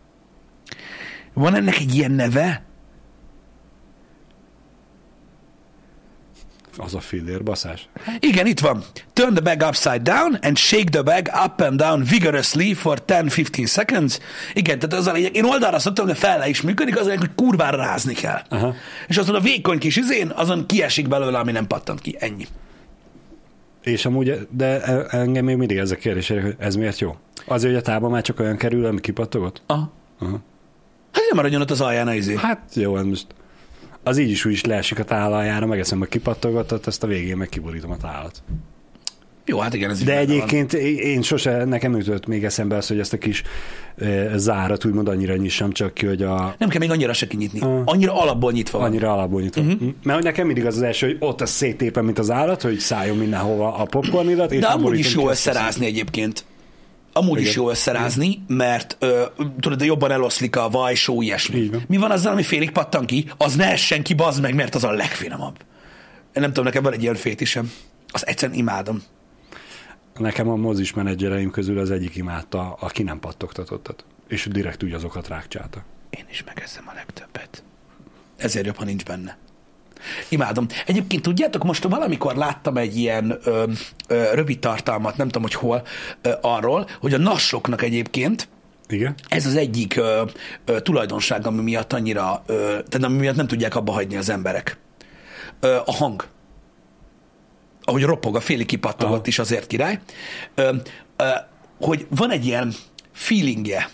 [1.33, 2.66] Van ennek egy ilyen neve?
[6.77, 7.89] Az a fillér baszás.
[8.19, 8.83] Igen, itt van.
[9.13, 13.67] Turn the bag upside down and shake the bag up and down vigorously for 10-15
[13.67, 14.19] seconds.
[14.53, 15.35] Igen, tehát az a lényeg.
[15.35, 18.41] Én oldalra szoktam, de fel is működik, az a lényeg, hogy kurvára rázni kell.
[18.49, 18.73] Aha.
[19.07, 22.15] És azon a vékony kis izén, azon kiesik belőle, ami nem pattant ki.
[22.19, 22.47] Ennyi.
[23.83, 27.15] És amúgy, de e- engem még mindig ez a kérdés, hogy ez miért jó?
[27.45, 29.61] Azért, hogy a tába már csak olyan kerül, ami kipattogott?
[29.65, 29.91] Aha.
[30.19, 30.39] Aha.
[31.11, 32.35] Hát nem maradjon ott az alján a izé.
[32.35, 33.25] Hát jó, hát most
[34.07, 37.49] az így is úgy is leesik a tálaljára, megeszem a kipattogottat, ezt a végén meg
[37.49, 38.43] kiborítom a tálat.
[39.45, 40.31] Jó, hát igen, ez De benne van.
[40.31, 43.43] egyébként én sose, nekem ütött még eszembe az, hogy ezt a kis
[43.97, 47.59] e, zárat úgymond annyira nyissam csak ki, hogy a, Nem kell még annyira se kinyitni.
[47.59, 47.81] Ah.
[47.85, 48.87] Annyira alapból nyitva van.
[48.87, 49.61] annyira alapból nyitva.
[49.61, 49.81] Uh-huh.
[50.03, 52.79] Mert hogy nekem mindig az az első, hogy ott a széttépen, mint az állat, hogy
[52.79, 54.51] szálljon mindenhova a popcornidat.
[54.51, 56.45] és De amúgy is jó a összerázni egyébként.
[57.17, 57.61] Amúgy is Igen.
[57.61, 59.25] jó összerázni, mert ö,
[59.59, 61.69] tudod, de jobban eloszlik a vaj, só, ilyesmi.
[61.69, 61.83] Van.
[61.87, 63.31] Mi van azzal, ami félig pattan ki?
[63.37, 65.57] Az ne essen ki, bazd meg, mert az a legfinomabb.
[66.33, 67.71] Én nem tudom, nekem van egy ilyen fétisem.
[68.11, 69.03] Azt egyszerűen imádom.
[70.17, 74.05] Nekem a mozis menedzsereim közül az egyik imádta a ki nem pattogtatottat.
[74.27, 75.83] És direkt úgy azokat rákcsálta.
[76.09, 77.63] Én is megezzem a legtöbbet.
[78.37, 79.37] Ezért jobb, ha nincs benne.
[80.29, 80.65] Imádom.
[80.85, 83.63] Egyébként tudjátok, most valamikor láttam egy ilyen ö,
[84.07, 85.83] ö, rövid tartalmat, nem tudom, hogy hol,
[86.21, 88.49] ö, arról, hogy a nassoknak egyébként
[88.87, 89.15] Igen?
[89.27, 90.23] ez az egyik ö,
[90.65, 92.55] ö, tulajdonság, ami miatt annyira, ö,
[92.89, 94.77] tehát ami miatt nem tudják abba hagyni az emberek.
[95.59, 96.25] Ö, a hang.
[97.83, 99.99] Ahogy ropog, a félig kipattogott is azért király.
[100.55, 100.75] Ö,
[101.17, 101.29] ö,
[101.79, 102.73] hogy van egy ilyen
[103.11, 103.89] feelingje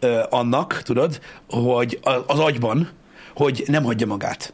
[0.00, 2.88] ö, annak, tudod, hogy az agyban,
[3.34, 4.52] hogy nem hagyja magát.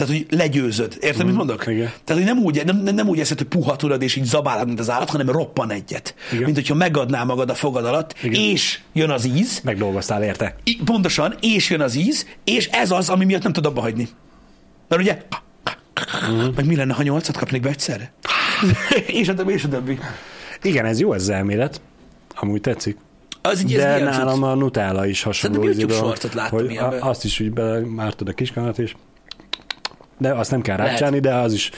[0.00, 0.96] Tehát, hogy legyőzöd.
[1.00, 1.68] Érted, mit mondok?
[1.68, 1.92] Mm, igen.
[2.04, 4.80] Tehát, hogy nem úgy, nem, nem, úgy eszed, hogy puha tudod, és így zabálod, mint
[4.80, 6.14] az állat, hanem roppan egyet.
[6.32, 6.44] Igen.
[6.44, 8.40] Mint hogyha megadnál magad a fogad alatt, Igen.
[8.42, 10.56] és jön az íz, Megdolgoztál érte.
[10.84, 14.08] Pontosan, és jön az íz, és ez az, ami miatt nem tud abba hagyni.
[14.88, 15.22] Mert ugye,
[16.28, 16.48] Mhm.
[16.54, 18.12] meg mi lenne, ha nyolcat kapnék be egyszerre?
[19.06, 19.98] és a többi, és a többi.
[20.62, 21.80] Igen, ez jó ez elmélet.
[22.34, 22.96] Amúgy tetszik.
[23.42, 25.56] Az ez De nálam a Nutella is hasonló.
[25.62, 27.00] Szerintem YouTube shortot láttam hogy ilyenben.
[27.00, 28.94] a- Azt is úgy belemártod a kiskanat, és
[30.20, 30.92] de azt nem kell Lehet.
[30.92, 31.70] rácsálni, de az is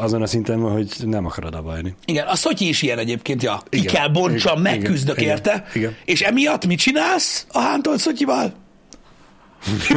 [0.00, 1.94] azon a szinten van, hogy nem akarod abba hagyni.
[2.04, 3.62] Igen, a szotyi is ilyen egyébként, ja.
[3.68, 5.96] Ki Igen, kell bontsam, igen, megküzdök igen, érte, igen.
[6.04, 8.52] és emiatt mit csinálsz a hántolt szotyival?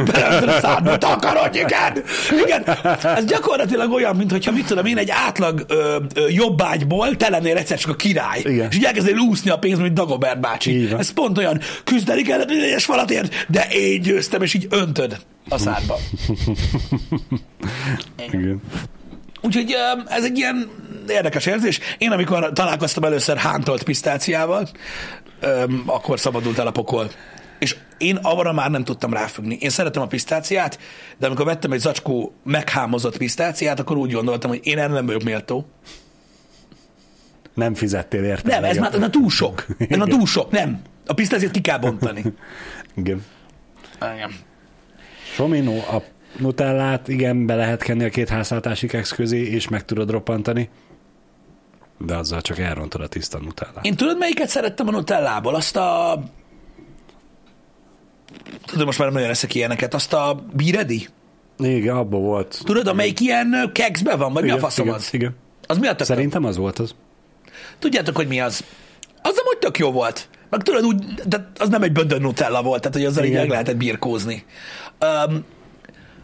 [0.04, 2.02] Beleöntöd a szádba, takarod, igen!
[2.44, 2.62] Igen,
[3.02, 7.78] ez gyakorlatilag olyan, mintha mit tudom én, egy átlag ö, ö, jobbágyból te lennél egyszer
[7.78, 8.40] csak a király.
[8.44, 8.68] Igen.
[8.70, 10.86] És így elkezdél úszni a pénzt, mint Dagobert bácsi.
[10.86, 10.98] van.
[10.98, 15.16] Ez pont olyan, küzdeni kellett egyes falatért, de én győztem, és így öntöd
[15.48, 15.96] a szádba.
[18.32, 18.60] Igen.
[19.42, 19.74] Úgyhogy
[20.08, 20.70] ez egy ilyen
[21.08, 21.80] érdekes érzés.
[21.98, 24.68] Én amikor találkoztam először hántolt pisztáciával,
[25.86, 27.10] akkor szabadult el a pokol.
[27.98, 29.56] Én arra már nem tudtam ráfüggni.
[29.60, 30.78] Én szeretem a pisztáciát,
[31.18, 35.22] de amikor vettem egy zacskó meghámozott pisztáciát, akkor úgy gondoltam, hogy én erre nem vagyok
[35.22, 35.66] méltó.
[37.54, 38.48] Nem fizettél érte.
[38.48, 39.66] Nem, ez már, ez már túl sok.
[39.88, 40.80] Ez már túl sok, nem.
[41.06, 42.22] A pisztáciát ki kell bontani.
[42.94, 43.24] Igen.
[44.14, 44.30] Igen.
[45.34, 46.02] Somino, a
[46.38, 50.68] nutellát igen, be lehet kenni a két háztartási keksz közé, és meg tudod roppantani,
[51.98, 53.84] de azzal csak elrontod a tiszta nutellát.
[53.84, 55.54] Én tudod, melyiket szerettem a Nutellából?
[55.54, 56.22] Azt a...
[58.66, 59.94] Tudod, most már nem nagyon eszek ilyeneket.
[59.94, 61.08] Azt a Biredi?
[61.58, 62.60] Igen, abban volt.
[62.64, 65.08] Tudod, amelyik ilyen kekszbe van, vagy mi a Igen, faszom igen, az?
[65.12, 65.36] Igen.
[65.66, 66.06] Az mi a tök?
[66.06, 66.94] Szerintem az volt az.
[67.78, 68.64] Tudjátok, hogy mi az?
[69.22, 70.28] Az nem úgy tök jó volt.
[70.50, 73.40] Meg tudod, úgy, de az nem egy böndön Nutella volt, tehát hogy azzal így Igen.
[73.40, 74.44] meg lehetett birkózni.
[75.26, 75.44] Um,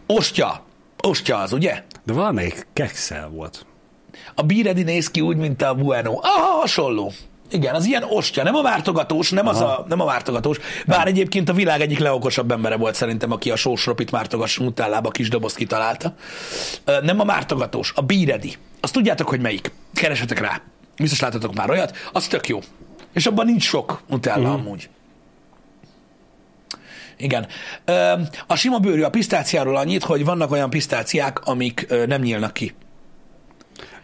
[0.06, 0.64] ostya.
[1.02, 1.82] Ostya az, ugye?
[2.04, 3.66] De valamelyik kekszel volt.
[4.34, 6.18] A Biredi néz ki úgy, mint a Bueno.
[6.22, 7.12] Aha, hasonló.
[7.52, 10.58] Igen, az ilyen ostya, nem a vártogatós, nem, az a, nem a vártogatós.
[10.86, 15.28] Bár egyébként a világ egyik leokosabb embere volt szerintem, aki a sósropit mártogass nutellába kis
[15.28, 16.14] dobozt kitalálta.
[17.02, 18.54] Nem a mártogatós, a Biredi.
[18.80, 19.72] Azt tudjátok, hogy melyik.
[19.94, 20.60] Keresetek rá.
[20.96, 21.96] Biztos láttatok már olyat.
[22.12, 22.60] Az tök jó.
[23.12, 24.60] És abban nincs sok nutella uh-huh.
[24.60, 24.88] amúgy.
[27.16, 27.46] Igen.
[28.46, 32.74] A sima bőrű a pisztáciáról annyit, hogy vannak olyan pisztáciák, amik nem nyílnak ki.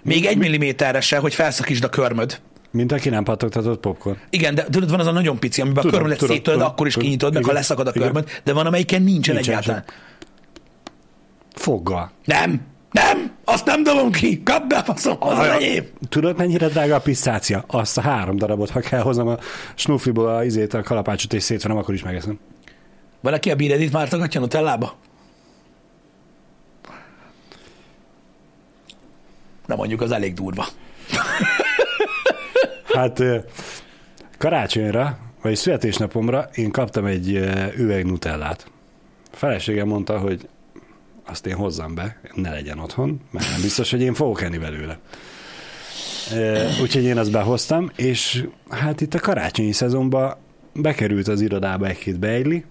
[0.03, 2.41] Még egy milliméterre se, hogy felszakítsd a körmöd.
[2.71, 4.19] Mint aki nem pattogtatott popcorn.
[4.31, 6.87] Igen, de tudod, van az a nagyon pici, amiben Tudom, a körmödet széttölöd, tudom, akkor
[6.87, 7.09] is tudom.
[7.09, 9.85] kinyitod, meg ha leszakad a körmöd, de van, amelyiken nincsen, Nincsen egyáltalán.
[11.55, 12.11] Foggal.
[12.25, 12.61] Nem,
[12.91, 15.85] nem, azt nem dobom ki, kapd be a faszom, az enyém.
[16.09, 17.65] Tudod, mennyire drága a pisztácia?
[17.67, 19.37] Azt a három darabot, ha kell hozom a
[19.75, 22.39] snufliból a izét, a kalapácsot és szétvenem, akkor is megeszem.
[23.21, 24.97] Valaki a bíredit mártogatja Nutellába?
[29.67, 30.67] Na mondjuk, az elég durva.
[32.99, 33.23] Hát
[34.39, 37.29] karácsonyra, vagy születésnapomra én kaptam egy
[37.77, 38.71] üveg nutellát.
[39.33, 40.49] A feleségem mondta, hogy
[41.27, 44.99] azt én hozzam be, ne legyen otthon, mert nem biztos, hogy én fogok enni belőle.
[46.83, 50.37] Úgyhogy én azt behoztam, és hát itt a karácsonyi szezonban
[50.73, 52.65] bekerült az irodába egy-két beigli,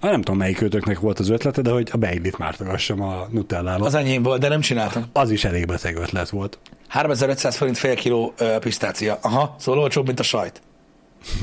[0.00, 3.86] Ah, nem tudom, melyik kötöknek volt az ötlete, de hogy a beiglit mártogassam a nutellával.
[3.86, 5.04] Az enyém volt, de nem csináltam.
[5.12, 6.58] Az is elég beteg ötlet volt.
[6.94, 9.18] 3500 forint fél kiló ö, pisztácia.
[9.22, 10.62] Aha, szóval olcsóbb, mint a sajt.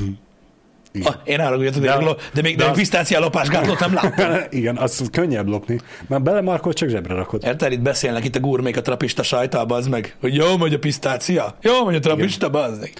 [0.94, 1.06] Igen.
[1.12, 3.94] Ah, én arra gondoltam, De- de, de, de még de de az- pisztácia lopásgátlót nem
[3.94, 4.40] láttam.
[4.50, 5.80] Igen, az könnyebb lopni.
[6.08, 7.44] Már belemarkolt, csak zsebre rakod.
[7.44, 7.72] Érted?
[7.72, 11.56] Itt beszélnek itt a gurmék a trapista sajtába, az meg, hogy jó megy a pisztácia,
[11.62, 12.90] jó megy a trapista, bazd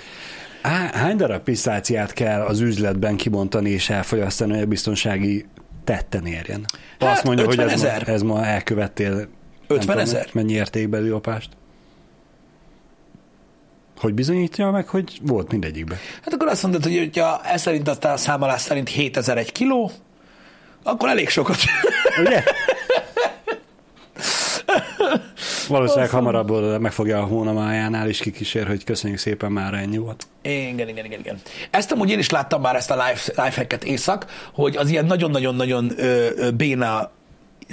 [0.92, 5.46] hány darab pisztáciát kell az üzletben kibontani és elfogyasztani, hogy a biztonsági
[5.84, 6.64] tetten érjen?
[6.98, 8.08] Hát, azt mondja, hogy 50 ez ma, ezer.
[8.08, 9.28] ez ma elkövettél nem
[9.66, 10.28] 50 tudom, ezer.
[10.32, 11.48] Mennyi értékbeli lopást?
[14.02, 15.98] Hogy bizonyítja meg, hogy volt mindegyikben?
[16.22, 19.90] Hát akkor azt mondod, hogy hogyha ez szerint aztán a számolás szerint 7000 egy kiló,
[20.82, 21.56] akkor elég sokat.
[22.20, 22.42] Ugye?
[25.68, 30.26] Valószínűleg hamarabb oda megfogja a hónamájánál, és kikísér, hogy köszönjük szépen, már ennyi volt.
[30.42, 31.40] Igen, igen, igen, igen.
[31.70, 35.92] Ezt amúgy én is láttam már ezt a life, lifehacket éjszak, hogy az ilyen nagyon-nagyon-nagyon
[36.56, 37.10] béna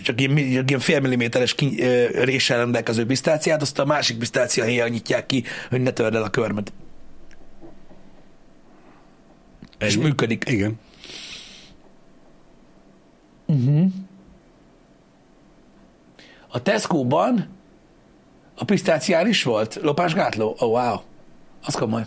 [0.03, 4.87] csak ilyen, ilyen fél milliméteres ki, ö, réssel rendelkező pisztáciát, azt a másik pisztácia héjjal
[4.87, 6.71] nyitják ki, hogy ne törd el a körmöd.
[9.79, 10.03] És Ennyi?
[10.03, 10.43] működik.
[10.47, 10.79] Igen.
[16.47, 17.47] A Tesco-ban
[18.55, 20.55] a pisztácián is volt lopásgátló?
[20.59, 20.99] Oh, wow.
[21.63, 22.05] Az komoly.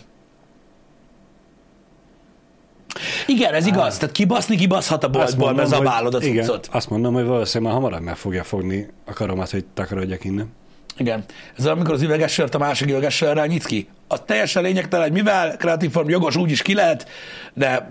[3.27, 3.97] Igen, ez igaz.
[3.97, 8.05] Tehát kibaszni kibaszhat a boltból, mert zabálod a igen, azt mondom, hogy valószínűleg már hamarabb
[8.05, 10.53] meg fogja fogni a karomat, hogy takarodjak innen.
[10.97, 11.25] Igen.
[11.59, 13.89] Ez amikor az üveges sört a másik üveges sörrel nyit ki.
[14.09, 17.09] Az teljesen lényegtelen, hogy mivel kreatív form jogos, úgy is ki lehet,
[17.55, 17.89] de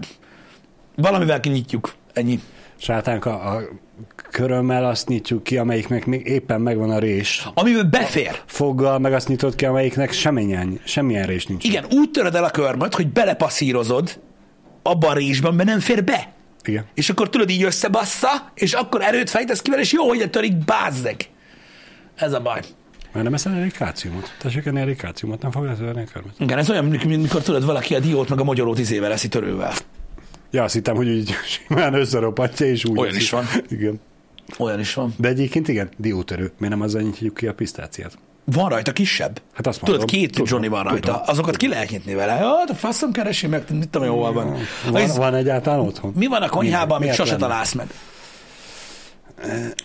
[0.96, 1.94] valamivel kinyitjuk.
[2.14, 2.40] Ennyi.
[2.78, 3.62] Sátánk a, a
[4.32, 7.48] körömmel azt nyitjuk ki, amelyiknek még éppen megvan a rés.
[7.54, 8.42] Amiből befér.
[8.46, 11.64] Foggal meg azt nyitott ki, amelyiknek semmilyen, semmilyen rés nincs.
[11.64, 14.20] Igen, úgy töröd el a körmöt, hogy belepasszírozod
[14.84, 16.34] abban a résben, mert nem fér be.
[16.64, 16.86] Igen.
[16.94, 20.54] És akkor tudod így összebassza, és akkor erőt fejtesz ki vele, és jó, hogy törik,
[20.54, 21.30] bázzeg.
[22.16, 22.62] Ez a baj.
[23.12, 24.36] Mert nem eszel elég káciumot.
[24.40, 26.34] Tessék enni elég káciumot, nem fogja törni a körmöt.
[26.40, 29.74] Igen, ez olyan, mint mikor tudod, valaki a diót meg a magyarót izével eszi törővel.
[30.52, 31.34] Ja, azt hittem, hogy így
[31.68, 33.22] simán összeropatja, és úgy Olyan eszi.
[33.22, 33.46] is van.
[33.70, 34.00] Igen.
[34.58, 35.14] Olyan is van.
[35.18, 36.52] De egyébként igen, diótörő.
[36.58, 38.18] Miért nem azzal nyitjuk ki a pisztáciát?
[38.44, 39.42] Van rajta kisebb.
[39.54, 41.00] Hát azt Tudod, két Tudom, Johnny van rajta.
[41.00, 41.22] tudom.
[41.26, 42.36] Azokat ki lehet nyitni vele.
[42.36, 44.56] Ja, de faszom keresi meg, mit tudom, hol van.
[44.92, 46.14] Van, Ez- van egyáltalán otthon?
[46.16, 47.42] Mi van a konyhában, amit sose lenne?
[47.48, 47.88] találsz meg?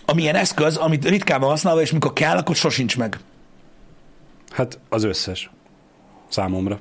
[0.05, 3.19] Amilyen eszköz, amit ritkán van használva, és mikor kell, akkor sosincs meg.
[4.51, 5.49] Hát az összes.
[6.29, 6.79] Számomra.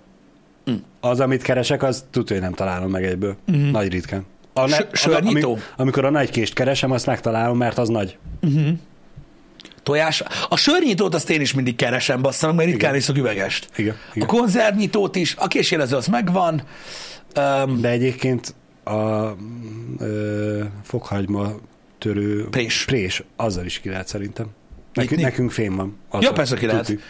[0.64, 0.72] Hm.
[1.01, 3.37] Az, amit keresek, az tudja, hogy nem találom meg egyből.
[3.72, 4.27] Nagy ritkán.
[4.53, 5.51] A Sö- sörnyitó?
[5.53, 8.18] ami- amikor a nagy kést keresem, azt megtalálom, mert az nagy.
[9.87, 10.22] Tojás.
[10.49, 13.68] A sörnyitót azt én is mindig keresem, basszam, mert ritkán iszok üvegest.
[13.76, 14.28] Igen, A igen.
[14.28, 16.62] konzervnyitót is, a késélező az megvan.
[17.37, 19.26] Um, De egyébként a
[19.99, 21.51] ö, fokhagyma
[21.99, 22.84] törő Prés.
[22.84, 24.47] prés, azzal is ki lehet szerintem.
[24.95, 25.97] Nekünk, nekünk fém van.
[26.12, 26.32] ja, Azzal.
[26.32, 26.87] persze ki lehet.
[26.87, 27.01] Tuti.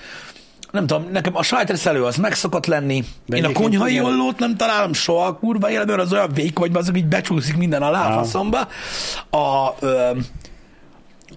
[0.70, 3.04] Nem tudom, nekem a sajtreszelő az meg szokott lenni.
[3.26, 6.96] De Én a konyhai ollót nem találom soha, kurva életben, az olyan vék, hogy azok
[6.96, 8.68] így becsúszik minden a lábfaszomba.
[9.30, 10.10] A, ö,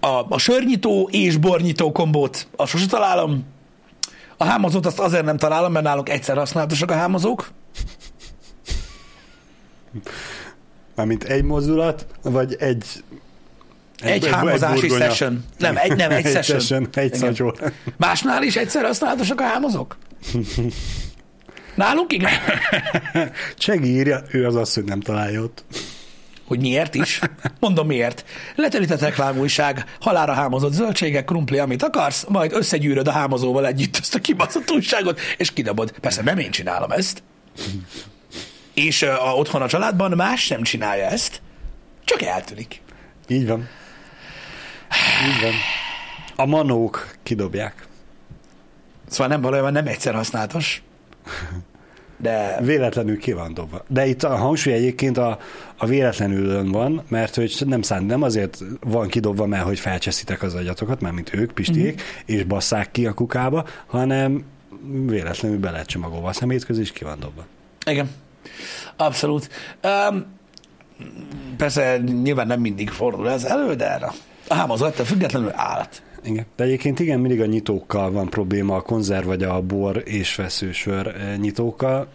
[0.00, 3.44] a, a sörnyitó és bornyitó kombót azt sose találom.
[4.36, 7.50] A hámozót azt azért nem találom, mert nálunk egyszer használatosak a hámozók.
[10.94, 12.84] Mármint egy mozdulat, vagy egy...
[13.98, 15.04] Egy, hámozási burgonya.
[15.04, 15.44] session.
[15.58, 16.58] Nem, egy, nem, egy, egy session.
[16.58, 16.88] session.
[16.92, 17.56] Egy szancsó.
[17.96, 19.96] Másnál is egyszer használatosak a hámozók?
[21.74, 22.32] Nálunk igen.
[23.58, 25.64] Csegi írja, ő az az, hogy nem találja ott.
[26.50, 27.20] Hogy miért is?
[27.60, 28.24] Mondom miért.
[28.54, 34.18] Leterített reklámújság, halára hámozott zöldségek, krumpli, amit akarsz, majd összegyűröd a hámozóval együtt ezt a
[34.18, 35.90] kibaszott újságot, és kidobod.
[36.00, 37.22] Persze nem én csinálom ezt.
[38.74, 41.42] És uh, a, otthon a családban más nem csinálja ezt,
[42.04, 42.80] csak eltűnik.
[43.28, 43.68] Így van.
[45.26, 45.52] Így van.
[46.36, 47.86] A manók kidobják.
[49.08, 50.82] Szóval nem valójában nem egyszer használatos,
[52.22, 53.84] de Véletlenül ki van dobva.
[53.88, 55.38] De itt a hangsúly egyébként a,
[55.76, 60.54] a véletlenül van, mert hogy nem szánt, nem azért van kidobva, mert hogy felcseszitek az
[60.54, 62.02] agyatokat, már mint ők, pisték, Mhm.
[62.32, 62.36] mm.
[62.36, 64.44] és basszák ki a kukába, hanem
[65.06, 67.46] véletlenül be lehet csomagolva a szemét közé, és ki van dobva.
[67.86, 68.10] igen,
[68.96, 69.48] abszolút.
[70.10, 70.24] Um,
[71.56, 74.12] persze nyilván nem mindig fordul ez elő, de erre
[74.48, 76.02] a hámozó ettől függetlenül állat.
[76.24, 76.46] Igen.
[76.56, 81.06] De egyébként igen, mindig a nyitókkal van probléma, a konzerv vagy a bor és feszősör
[81.06, 82.08] eh, nyitókkal,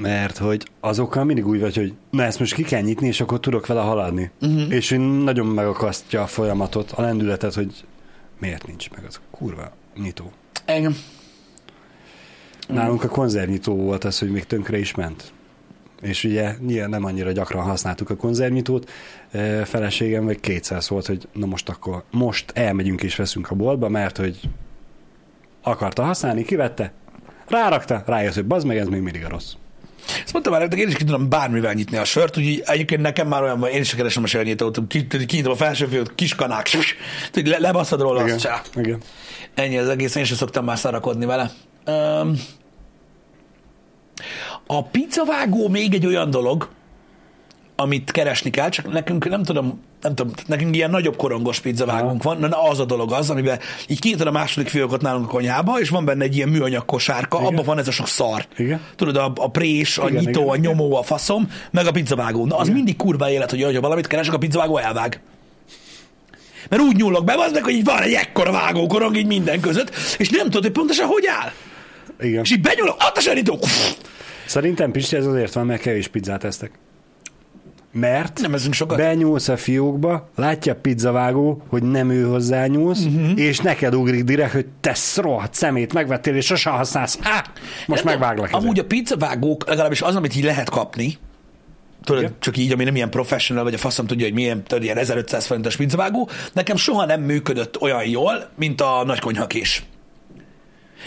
[0.00, 3.40] mert hogy azokkal mindig úgy vagy, hogy na ezt most ki kell nyitni, és akkor
[3.40, 4.30] tudok vele haladni.
[4.40, 4.74] Uh-huh.
[4.74, 7.84] És hogy nagyon megakasztja a folyamatot, a lendületet, hogy
[8.38, 10.32] miért nincs meg az kurva nyitó.
[10.64, 10.96] Engem.
[12.68, 15.32] Nálunk a konzervnyitó volt az, hogy még tönkre is ment.
[16.02, 18.90] És ugye nyilván nem annyira gyakran használtuk a konzervnyitót,
[19.64, 24.16] feleségem meg 200 volt, hogy na most akkor most elmegyünk és veszünk a boltba, mert
[24.16, 24.40] hogy
[25.62, 26.92] akarta használni, kivette,
[27.48, 29.52] rárakta, rájött, hogy bazd meg, ez még mindig a rossz.
[30.24, 33.42] Ezt mondtam már én is ki tudom bármivel nyitni a sört, úgyhogy egyébként nekem már
[33.42, 34.86] olyan van, én is keresem a tudod,
[35.26, 36.68] kinyitom a felső fiót, kis kanák,
[37.30, 38.62] tudod, le, lebaszod róla, azt csá.
[38.76, 39.00] igen.
[39.54, 41.50] Ennyi az egész, én sem szoktam már szarakodni vele.
[41.86, 42.34] Um,
[44.66, 46.68] a pizzavágó még egy olyan dolog,
[47.76, 52.38] amit keresni kell, csak nekünk nem tudom, nem tudom, nekünk ilyen nagyobb korongos pizzavágónk van,
[52.38, 55.88] na, az a dolog az, amiben így kinyitod a második fiókot nálunk a konyhába, és
[55.88, 57.52] van benne egy ilyen műanyag kosárka, Igen.
[57.52, 58.46] abban van ez a sok szar.
[58.56, 58.80] Igen.
[58.96, 60.70] Tudod, a, a prés, a Igen, nyitó, igen, a igen.
[60.70, 62.46] nyomó, a faszom, meg a pizzavágó.
[62.46, 65.20] Na, az mindig kurva élet, hogy ha valamit keresek, a pizzavágó elvág.
[66.68, 69.94] Mert úgy nyúlok be, az meg, hogy így van egy ekkora vágókorong így minden között,
[70.18, 71.50] és nem tudod, hogy pontosan hogy áll.
[72.20, 72.42] igen.
[72.42, 73.58] És így benyúlok, ott a sörító.
[74.52, 76.70] Szerintem Pisti ez azért van, mert kevés pizzát esztek.
[77.92, 78.96] Mert Nem ezünk sokat.
[78.96, 83.38] benyúlsz a fiókba, látja a pizzavágó, hogy nem ő hozzányúlsz, uh-huh.
[83.38, 87.18] és neked ugrik direkt, hogy te rohadt szemét megvettél, és sosem használsz.
[87.20, 87.44] Há,
[87.86, 88.48] most Nem, megváglak.
[88.52, 88.84] Amúgy ezért.
[88.84, 91.18] a pizzavágók, legalábbis az, amit így lehet kapni,
[92.04, 92.34] tudod, Igen.
[92.38, 95.46] csak így, ami nem ilyen professional, vagy a faszom tudja, hogy milyen, tudod, ilyen 1500
[95.46, 99.84] forintos pizzavágó, nekem soha nem működött olyan jól, mint a nagy konyhakés.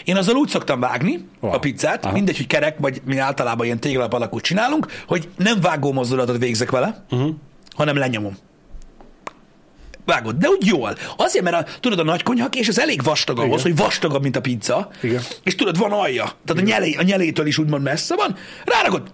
[0.03, 1.53] Én azzal úgy szoktam vágni Wow.
[1.53, 2.13] a pizzát, Aha.
[2.13, 6.71] mindegy, hogy kerek, vagy mi általában ilyen téglalap alakút csinálunk, hogy nem vágó mozdulatot végzek
[6.71, 7.29] vele, uh-huh.
[7.75, 8.37] hanem lenyomom.
[10.05, 10.95] Vágod, de úgy jól.
[11.17, 13.61] Azért, mert a, tudod, a nagy konyhak, és ez elég vastag ahhoz, Igen.
[13.61, 14.89] hogy vastagabb, mint a pizza.
[15.01, 15.21] Igen.
[15.43, 16.23] És tudod, van alja.
[16.45, 18.35] Tehát a, nyelé, a nyelétől is úgymond messze van.
[18.65, 19.11] Ráragod,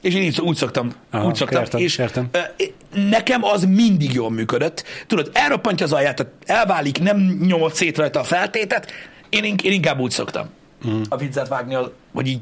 [0.00, 0.92] és én így, úgy szoktam.
[1.10, 1.62] Aha, úgy szoktam.
[1.62, 2.30] értem, és értem.
[3.10, 4.84] nekem az mindig jól működött.
[5.06, 8.92] Tudod, elroppantja az alját, elválik, nem nyomod szét rajta a feltétet.
[9.30, 10.48] Én, én inkább úgy szoktam
[10.84, 11.00] Mhm.
[11.08, 12.40] a pizzát vágni, a- hogy így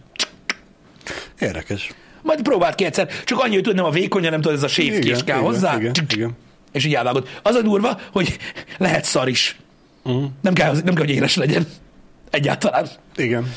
[1.39, 1.91] Érdekes.
[2.23, 4.69] majd próbáld ki egyszer, csak annyi, hogy tudod, nem a vékony, hanem tudod, ez a
[4.69, 5.77] séfkés kell hozzá.
[5.77, 6.37] Igen, igen.
[6.73, 7.29] És így elvágod.
[7.43, 8.39] Az a durva, hogy
[8.79, 9.57] lehet szar is.
[10.03, 10.25] Mhm.
[10.41, 11.67] Nem, kell, nem kell, hogy éles legyen.
[12.31, 12.89] Egyáltalán.
[13.17, 13.53] Igen.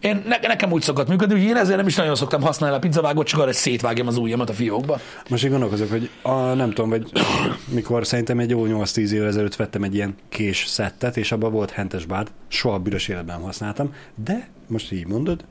[0.00, 2.78] Én, ne, nekem úgy szokott működni, hogy én ezért nem is nagyon szoktam használni a
[2.78, 5.00] pizzavágót, csak arra, szétvágjam az ujjamat a fiókba.
[5.28, 7.10] Most így gondolkozok, hogy a, nem tudom, vagy
[7.74, 11.70] mikor szerintem egy jó 8-10 évvel ezelőtt vettem egy ilyen kés szettet, és abban volt
[11.70, 13.94] hentes bád, soha büdös életben nem használtam,
[14.24, 15.44] de most így mondod,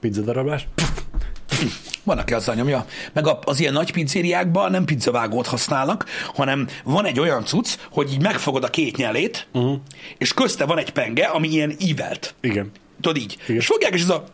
[0.00, 0.68] pizzadarablás,
[2.02, 2.86] Van, aki azzal nyomja.
[3.12, 6.04] Meg az ilyen nagy pizzériákban nem pizzavágót használnak,
[6.34, 9.76] hanem van egy olyan cucc, hogy így megfogod a két nyelét, uh-huh.
[10.18, 12.34] és közte van egy penge, ami ilyen ívelt.
[12.40, 12.70] igen,
[13.04, 13.36] Tudod így.
[13.44, 13.56] Igen.
[13.56, 14.24] És fogják, és, ez a,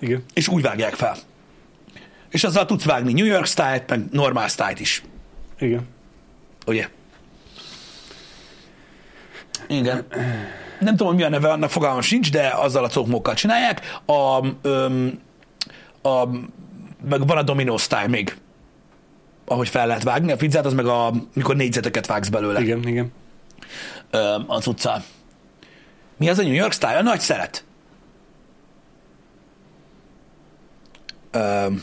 [0.00, 1.16] igen, és úgy vágják fel.
[2.28, 5.02] És azzal tudsz vágni New York style meg normál style is.
[5.58, 5.88] igen.
[6.66, 6.88] Ugye?
[9.68, 10.06] Igen.
[10.80, 14.00] Nem tudom, mi a neve, annak fogalmam sincs, de azzal a cokmókkal csinálják.
[14.06, 15.20] A, öm,
[16.02, 16.26] a,
[17.08, 18.36] meg van a Domino style még,
[19.44, 20.32] ahogy fel lehet vágni.
[20.32, 23.12] A pizzát az meg a, mikor négyzeteket vágsz belőle Igen, igen.
[24.10, 25.02] öm, az utcán.
[26.16, 26.98] Mi az a New York style?
[26.98, 27.64] A nagy szeret.
[31.30, 31.82] Öm,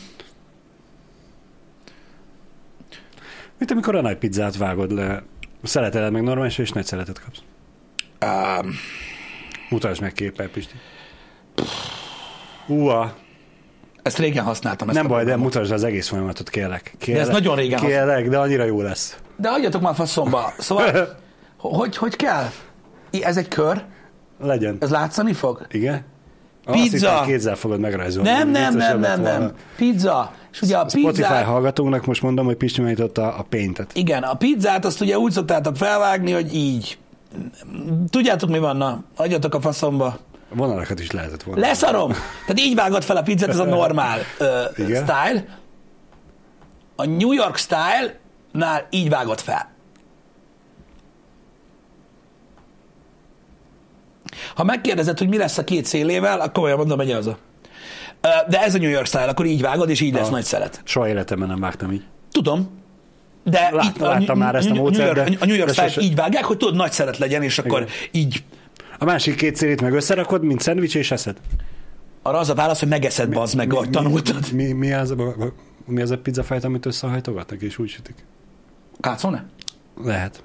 [3.58, 5.22] Mint amikor a nagy pizzát vágod le,
[5.62, 7.38] szereteled meg normális, és nagy szeretet kapsz.
[8.18, 8.74] öm,
[9.70, 10.74] Mutasd meg képpel, Pisti.
[12.66, 13.14] Ua,
[14.02, 14.88] ezt régen használtam.
[14.88, 16.94] Ezt nem baj, de mutasd az egész folyamatot, kérlek.
[16.98, 19.18] kérlek ez nagyon régen Kérlek, de annyira jó lesz.
[19.36, 20.52] De adjatok már faszomba.
[20.58, 21.18] Szóval,
[21.56, 22.46] hogy, hogy kell?
[23.20, 23.84] Ez egy kör?
[24.40, 24.76] Legyen.
[24.80, 25.66] Ez látszani fog?
[25.70, 26.04] Igen?
[26.72, 27.18] Pizza.
[27.18, 28.28] Azt kézzel fogod megrajzolni.
[28.28, 29.52] Nem, nem, nem, nem, nem.
[29.76, 30.32] Pizza.
[30.52, 31.44] És ugye a Spotify pizzát...
[31.44, 33.90] hallgatóknak most mondom, hogy Pisti megnyitotta a paintet.
[33.94, 36.98] Igen, a pizzát azt ugye úgy szoktátok felvágni, hogy így.
[38.10, 38.76] Tudjátok mi van?
[38.76, 40.18] Na, adjatok a faszomba.
[40.54, 41.60] Vonalakat is lehetett volna.
[41.60, 42.12] Leszarom!
[42.46, 45.04] Tehát így vágod fel a pizzát, ez a normál ö, Igen.
[45.04, 45.44] style.
[46.96, 49.70] A New York style-nál így vágod fel.
[54.58, 57.38] Ha megkérdezed, hogy mi lesz a két szélével, akkor olyan mondom, hogy az a.
[58.48, 60.30] De ez a New York style, akkor így vágod, és így lesz Ah.
[60.32, 60.80] nagy szeret.
[60.84, 62.02] Soha életemben nem vágtam így.
[62.32, 62.68] Tudom.
[63.44, 66.06] De Lát- így, láttam már ezt a módszert, New York, a New York style sose-
[66.06, 67.92] így vágják, hogy tudod, nagy szeret legyen, és akkor Igen.
[68.12, 68.44] így
[68.98, 71.36] A másik két szélét meg összerakod, mint szendvics, és eszed.
[72.22, 74.52] arra az a válasz, hogy megeszed, bazd meg, ahogy tanultad.
[74.52, 75.34] Mi, mi, az, a,
[75.86, 78.14] mi az a pizzafajta, amit összehajtogatnak, és úgy sütik?
[79.00, 79.44] Kácone?
[80.04, 80.42] Lehet.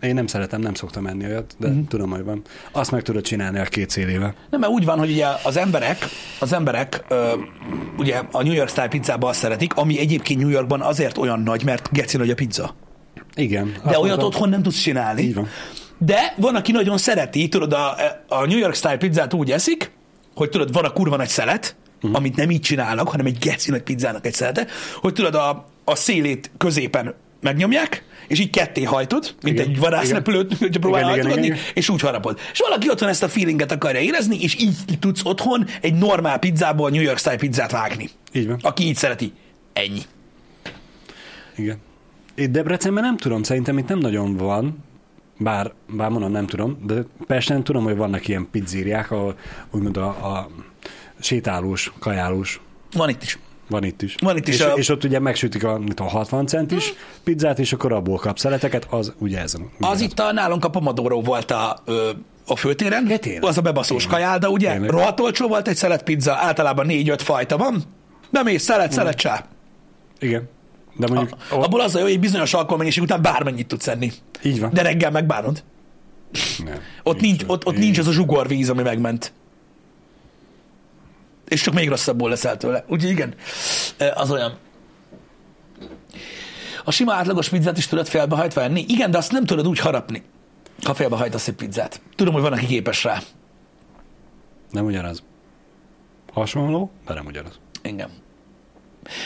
[0.00, 1.76] Én nem szeretem, nem szoktam enni olyat, de Mhm.
[1.76, 1.86] mm-hmm.
[1.86, 2.42] tudom, hogy van.
[2.72, 4.34] Azt meg tudod csinálni a két szélével.
[4.50, 6.06] Nem, mert úgy van, hogy ugye az emberek,
[6.38, 7.32] az emberek ö,
[7.98, 11.64] ugye a New York style pizzában azt szeretik, ami egyébként New Yorkban azért olyan nagy,
[11.64, 12.74] mert geci nagy a pizza.
[13.34, 13.72] Igen.
[13.72, 15.22] De olyat mondtam, otthon nem tudsz csinálni.
[15.22, 15.48] Így van.
[15.98, 17.94] De van, aki nagyon szereti, tudod, a,
[18.28, 19.90] a New York style pizzát úgy eszik,
[20.34, 22.16] hogy tudod, van a kurva nagy szelet, uh-huh.
[22.16, 25.94] amit nem így csinálnak, hanem egy geci nagy pizzának egy szelete, hogy tudod, a, a
[25.94, 29.68] szélét középen megnyomják, és így ketté hajtod, mint Igen.
[29.70, 31.70] egy varázslepülőt, hogyha próbál igen, hajtogatni, igen, igen.
[31.74, 32.38] és úgy harapod.
[32.52, 36.90] És valaki otthon ezt a feelinget akarja érezni, és így tudsz otthon egy normál pizzából
[36.90, 38.08] New York style pizzát vágni.
[38.32, 38.58] Így van.
[38.62, 39.32] Aki így szereti.
[39.72, 40.00] Ennyi.
[41.56, 41.78] Igen.
[42.34, 44.84] Itt Debrecenben nem tudom, szerintem itt nem nagyon van,
[45.38, 49.38] bár, bár mondom, nem tudom, de Pesten tudom, hogy vannak ilyen pizzériák, ahol
[49.70, 50.48] úgymond a, a
[51.20, 52.60] sétálós, kajálós
[52.92, 53.38] Van itt is.
[53.68, 54.14] Van itt is.
[54.20, 56.92] Van itt is és, a- és ott ugye megsütik a, a 60 centis
[57.24, 59.54] pizzát, és akkor abból kap szeleteket, az ugye ez.
[59.80, 62.10] Az itt a, nálunk a Pomodoro volt a, ö,
[62.46, 63.44] a főtéren, Ja, tényleg.
[63.44, 64.70] az a bebaszós kajálda, ugye?
[64.70, 64.90] Tényleg.
[64.90, 67.82] Rohadt olcsó volt egy szelet pizza, általában négy-öt fajta van.
[68.30, 69.46] Bemész, szelet, szelet, csá.
[70.20, 70.48] Igen.
[70.96, 71.38] De mondjuk...
[71.50, 74.12] A, abból az a jó, hogy egy bizonyos alkoholmennyiség után bármennyit tudsz enni.
[74.42, 74.70] Így van.
[74.72, 75.62] De reggel megbánod.
[76.64, 79.32] nem, Ott nincs, ott, ott nincs az a zsugorvíz, ami megment.
[81.48, 82.84] És csak még rosszabbul leszel tőle.
[82.88, 83.34] Úgyhogy igen,
[84.14, 84.58] az olyan.
[86.84, 88.84] A sima átlagos pizzát is tudod félbehajtva enni?
[88.88, 90.22] Igen, de azt nem tudod úgy harapni,
[90.82, 92.00] ha félbehajtasz egy pizzát.
[92.16, 93.22] Tudom, hogy van, aki képes rá.
[94.70, 95.22] Nem ugyanaz.
[96.32, 97.58] Hasonló, de nem ugyanaz.
[97.82, 98.10] Igen.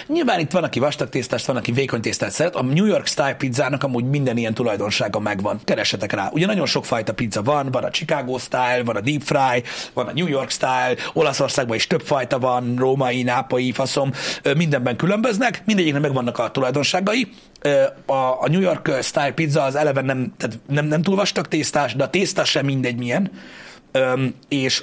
[0.06, 2.54] Nyilván itt van, aki vastag tésztást, van, aki vékony tésztát szeret.
[2.54, 5.60] A New York Style pizzának amúgy minden ilyen tulajdonsága megvan.
[5.64, 6.30] Keresetek rá.
[6.32, 9.62] Ugye nagyon sok fajta pizza van, van a Chicago Style, van a Deep Fry,
[9.92, 14.12] van a New York Style, Olaszországban is több fajta van, római, nápai, faszom,
[14.56, 17.28] mindenben különböznek, mindegyiknek megvannak a tulajdonságai.
[18.06, 22.04] A, New York Style pizza az eleve nem, tehát nem, nem túl vastag tésztás, de
[22.04, 23.30] a tészta sem mindegy milyen.
[24.48, 24.82] És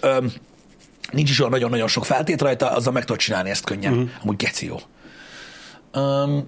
[1.12, 3.94] nincs is olyan nagyon-nagyon sok feltét rajta, azzal meg tudod csinálni ezt könnyen.
[3.94, 4.10] Uh-huh.
[4.22, 4.76] Amúgy geci jó.
[6.02, 6.48] Um,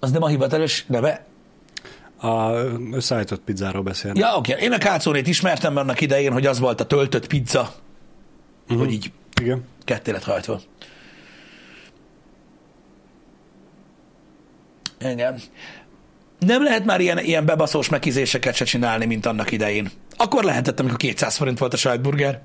[0.00, 1.26] az nem a hivatalos neve?
[2.20, 2.52] A
[2.92, 4.18] összeállított pizzáról beszélni.
[4.18, 4.56] Ja, oké.
[4.60, 7.72] Én a kácónét ismertem annak idején, hogy az volt a töltött pizza,
[8.62, 8.78] uh-huh.
[8.78, 9.64] hogy így Igen.
[9.84, 10.60] ketté lett hajtva.
[15.00, 15.40] Igen.
[16.38, 19.90] Nem lehet már ilyen, ilyen bebaszós megizéseket se csinálni, mint annak idején.
[20.16, 22.40] Akkor lehetett, amikor 200 forint volt a sajtburger.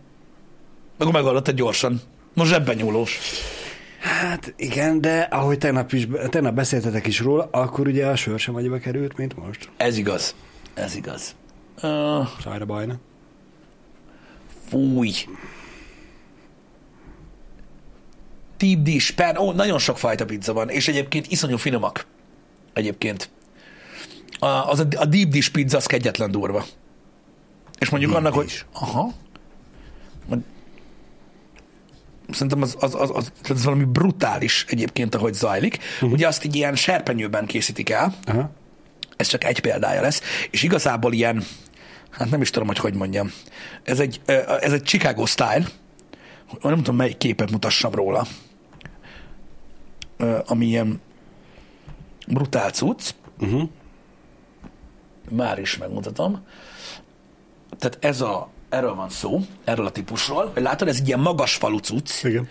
[0.97, 2.01] Akkor megoldottad gyorsan.
[2.33, 3.19] Most zsebben nyúlós.
[3.99, 8.55] Hát igen, de ahogy tegnap, is, tegnap beszéltetek is róla, akkor ugye a sör sem
[8.55, 9.69] annyiba került, mint most.
[9.77, 10.35] Ez igaz.
[10.73, 11.35] Ez igaz.
[11.81, 12.95] Uh, Sajra bajna.
[14.69, 15.11] fúj.
[18.57, 22.05] Deep dish, pen, ó, nagyon sok fajta pizza van, és egyébként iszonyú finomak.
[22.73, 23.29] Egyébként.
[24.43, 26.65] A, az a, a deep dish pizza az kegyetlen durva.
[27.79, 28.65] És mondjuk Deep annak, dish.
[28.71, 28.81] hogy...
[28.81, 29.11] Aha.
[32.29, 35.77] Szerintem az, az, az, az, az valami brutális egyébként, ahogy zajlik.
[35.93, 36.11] Uh-huh.
[36.11, 38.51] Ugye azt így ilyen serpenyőben készítik el, Aha.
[39.15, 40.21] ez csak egy példája lesz,
[40.51, 41.43] és igazából ilyen,
[42.09, 43.31] hát nem is tudom, hogy hogy mondjam,
[43.83, 44.21] ez egy,
[44.59, 45.65] ez egy Chicago style,
[46.61, 48.27] nem tudom, melyik képet mutassam róla,
[50.45, 51.01] ami ilyen
[52.27, 53.69] brutál cucc, Uh-huh.
[55.29, 56.45] Már is megmutatom.
[57.79, 61.55] Tehát ez a, erről van szó, erről a típusról, hogy látod, ez egy ilyen magas
[61.55, 62.47] falu cucc, Igen.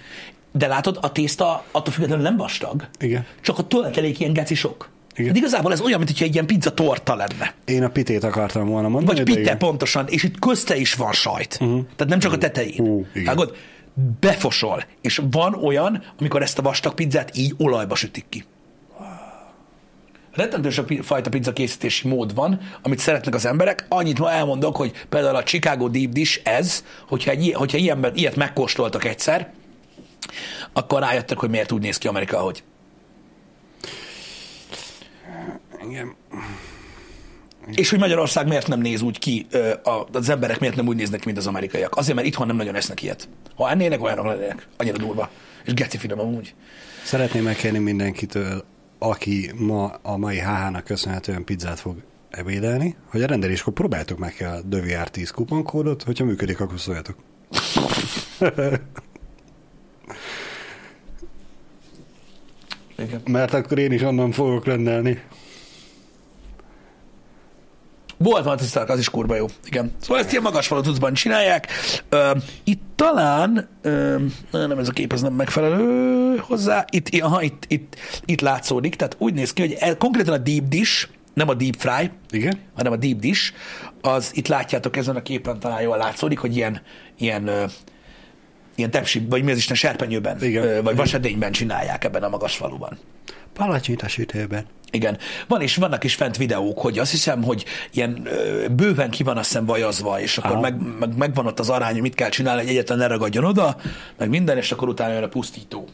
[0.53, 3.27] de látod, a tészta attól függetlenül nem vastag, Igen.
[3.41, 4.91] csak a töltelék ilyen geci sok.
[5.15, 5.27] Igen.
[5.27, 7.55] Hát igazából ez olyan, mintha egy ilyen pizza torta lenne.
[7.65, 9.19] Én a pitét akartam volna mondani.
[9.19, 9.59] Vagy igen.
[9.59, 11.59] pontosan, és itt közte is van sajt.
[11.61, 11.85] Uh-huh.
[11.97, 13.07] Tehát nem csak a tetején.
[13.15, 13.25] Igen.
[13.25, 13.57] Vágod?
[14.21, 14.85] Befosol.
[15.01, 18.45] És van olyan, amikor ezt a vastag pizzát így olajba sütik ki.
[20.35, 23.87] Rettentő sok fajta pizza készítési mód van, amit szeretnek az emberek.
[23.89, 28.15] Annyit ma elmondok, hogy például a Chicago Deep Dish ez, hogyha, egy, ilyen- hogyha ilyenben,
[28.15, 29.53] ilyet megkóstoltak egyszer,
[30.73, 32.63] akkor rájöttek, hogy miért úgy néz ki Amerika, ahogy.
[35.91, 36.15] Igen.
[37.75, 39.47] És hogy Magyarország miért nem néz úgy ki,
[40.13, 41.97] az emberek miért nem úgy néznek mint az amerikaiak.
[41.97, 43.29] Azért, mert itthon nem nagyon esznek ilyet.
[43.57, 44.67] Ha ennének, olyanok lennének.
[44.77, 45.31] Annyira durva.
[45.65, 46.55] És geci finom amúgy.
[47.05, 48.65] Szeretném megkérni mindenkitől,
[49.03, 51.97] aki ma a mai HH-nak köszönhetően pizzát fog
[52.31, 57.17] ebédelni, hogy a rendeléskor próbáljátok meg a DVR 10 kuponkódot, hogyha működik, akkor szóljatok.
[62.99, 63.21] Igen.
[63.25, 65.23] Mert akkor én is onnan fogok rendelni.
[68.23, 69.47] Volt van tisztelek, az is kurva jó.
[69.65, 69.93] Igen.
[70.01, 71.69] Szóval ezt ilyen magas falu csinálják.
[72.09, 72.31] Ö,
[72.65, 74.17] itt talán, ö,
[74.51, 76.85] nem ez a kép, ez nem megfelelő hozzá.
[76.91, 78.97] Itt, aha, itt, itt, itt látszódik.
[78.97, 82.59] Tehát úgy néz ki, hogy el, konkrétan a deep dish, nem a deep fry, Igen?
[82.77, 83.53] hanem a deep dish,
[84.01, 86.83] az itt látjátok ezen a képen talán jól látszódik, hogy ilyen,
[87.19, 87.51] ilyen,
[88.75, 90.85] ilyen tepsi, vagy mi az Isten serpenyőben, Igen.
[90.85, 92.99] vagy vasedényben csinálják ebben a magas faluban.
[93.53, 94.67] Palacsint a sütőben.
[94.93, 95.19] Igen.
[95.49, 99.37] Van és vannak is fent videók, hogy azt hiszem, hogy ilyen ö, bőven ki van
[99.37, 100.61] azt hiszem vajazva, és akkor Aha.
[100.61, 103.77] meg, meg, megvan ott az arány, hogy mit kell csinálni, hogy egyetlen ne ragadjon oda,
[104.19, 105.89] meg minden, és akkor utána jön a pusztító.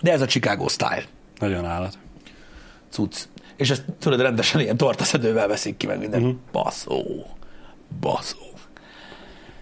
[0.00, 1.04] De ez a Chicago style
[1.38, 1.98] Nagyon állat.
[2.90, 3.16] cucc.
[3.56, 6.20] És ezt tudod, rendesen ilyen tortaszedővel veszik ki, meg minden.
[6.22, 6.36] Uh-huh.
[6.52, 7.26] Baszó.
[8.00, 8.38] Baszó.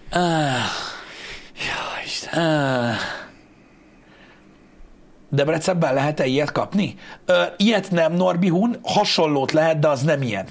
[0.09, 0.21] Ah.
[1.55, 2.43] Ja, Isten.
[2.43, 2.95] Ah.
[5.33, 6.95] Debrecenben lehet-e ilyet kapni?
[7.25, 10.45] Ö, ilyet nem, Norbi Hun, hasonlót lehet, de az nem ilyen.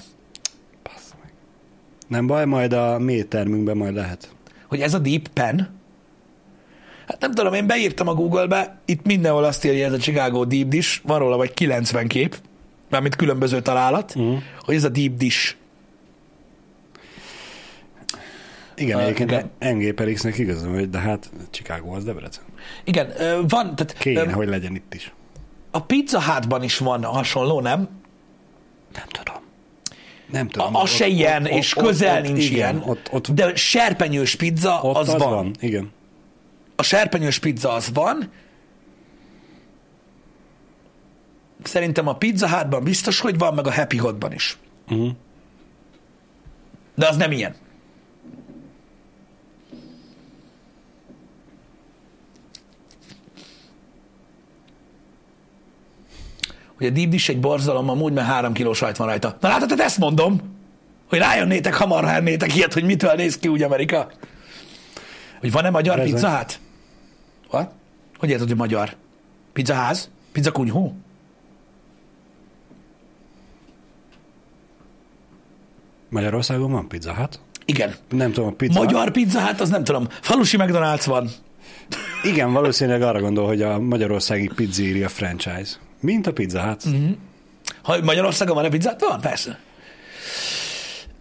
[2.07, 4.31] Nem baj, majd a mi termünkben majd lehet.
[4.67, 5.79] hogy ez a Deep Pen,
[7.07, 10.67] hát nem tudom, én beírtam a Google-be, itt mindenhol azt írja, ez a Chicago Deep
[10.67, 12.37] Dish, van róla vagy 90 kép,
[12.89, 14.37] mármint különböző találat, uh-huh.
[14.59, 15.55] hogy ez a Deep Dish.
[18.83, 19.51] Igen, Ah, egyébként igen.
[19.59, 22.43] a MG per X-nek igazam, hogy de hát Chicago az Debrecen.
[22.83, 23.07] Igen,
[23.47, 25.13] van, tehát Kéne, ö, hogy legyen itt is.
[25.71, 27.89] a Pizza Hutban is van hasonló, nem?
[28.93, 29.41] Nem tudom.
[30.31, 30.75] Nem A, tudom.
[30.75, 34.95] az se ilyen, és közel ott, nincs igen, ilyen, Ott, ott, de serpenyős pizza ott
[34.95, 35.29] az, az, van.
[35.31, 35.55] van.
[35.59, 35.91] Igen.
[36.75, 38.29] A serpenyős pizza az van.
[41.63, 44.57] Szerintem a Pizza Hutban biztos, hogy van, meg a Happy Hotban is.
[44.89, 45.09] Uh-huh.
[46.95, 47.55] De az nem ilyen.
[56.83, 59.37] Hogy a deep dish egy borzalom, amúgy mert három kiló sajt van rajta.
[59.39, 60.39] Na látod, ezt mondom,
[61.09, 64.11] hogy rájönnétek hamar, ha ennétek ilyet, hogy mitől néz ki úgy Amerika.
[65.39, 66.11] Hogy van-e magyar Persze.
[66.13, 66.59] pizza hát?
[67.51, 67.71] What?
[68.17, 68.95] Hogy érted, hogy magyar?
[69.53, 70.09] Pizzaház?
[70.31, 70.95] Pizzakunyhó?
[76.09, 77.39] Magyarországon van pizza hát?
[77.65, 77.95] Igen.
[78.09, 80.07] Nem tudom, a pizza Magyar pizza hát, az nem tudom.
[80.21, 81.29] Falusi McDonald's van.
[82.23, 85.75] Igen, valószínűleg arra gondol, hogy a magyarországi pizzeria franchise.
[86.03, 86.85] Mint a Pizza Hut.
[86.85, 86.95] Mhm.
[86.95, 87.11] Mm-hmm.
[87.81, 89.01] Ha Magyarországon van-e pizzát?
[89.01, 89.59] Van, persze.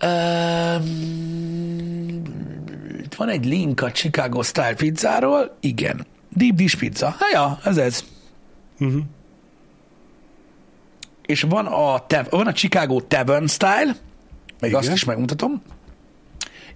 [0.04, 2.22] Um,
[3.02, 5.56] itt van egy link a Chicago Style pizzáról.
[5.60, 6.06] Igen.
[6.28, 7.06] Deep dish pizza.
[7.18, 8.04] Hát ja, ez ez.
[8.80, 9.02] Uh-huh.
[11.26, 13.96] És van a, tev- van a Chicago Tavern Style.
[14.60, 14.74] Még Igen.
[14.74, 15.62] azt is megmutatom.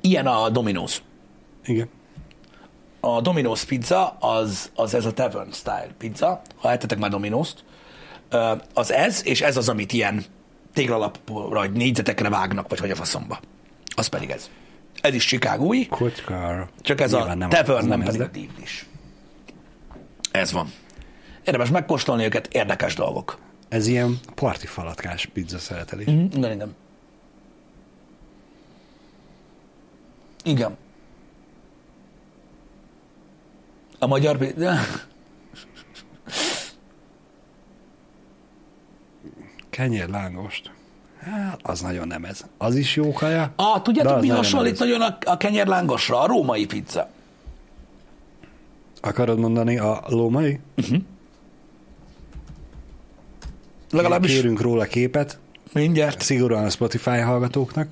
[0.00, 0.96] Ilyen a Domino's.
[1.64, 1.88] Igen.
[3.00, 6.40] A Domino's pizza az, az ez a Tavern Style pizza.
[6.56, 7.54] Ha ettetek már Domino's-t,
[8.74, 10.24] az ez, és ez az, amit ilyen
[10.72, 13.40] téglalapra, vagy négyzetekre vágnak, vagy hogy a faszomba.
[13.96, 14.50] Az pedig ez.
[15.00, 16.68] Ez is Chicagói, Kocskár.
[16.80, 18.84] csak ez Nyilván a nem Tavern, nem pedig Dish.
[20.30, 20.72] Ez van.
[21.44, 23.38] Érdemes megkóstolni őket, érdekes dolgok.
[23.68, 26.10] Ez ilyen parti falatkás pizza szeretelés.
[26.10, 26.74] Mm, igen, igen.
[30.44, 30.76] Igen.
[33.98, 34.74] A magyar pizza...
[39.76, 40.70] Kenyér lángost.
[41.20, 42.44] Hát, az nagyon nem ez.
[42.58, 43.52] Az is jó kaja.
[43.56, 46.20] Ah, tudjátok, az mi hasonlít nagyon a, a kenyérlángosra?
[46.20, 47.10] A római pizza.
[49.00, 50.60] Akarod mondani a lómai?
[53.90, 55.38] Legalábbis Kérünk róla képet,
[55.72, 56.20] mindjárt.
[56.20, 57.88] szigorúan a Spotify hallgatóknak.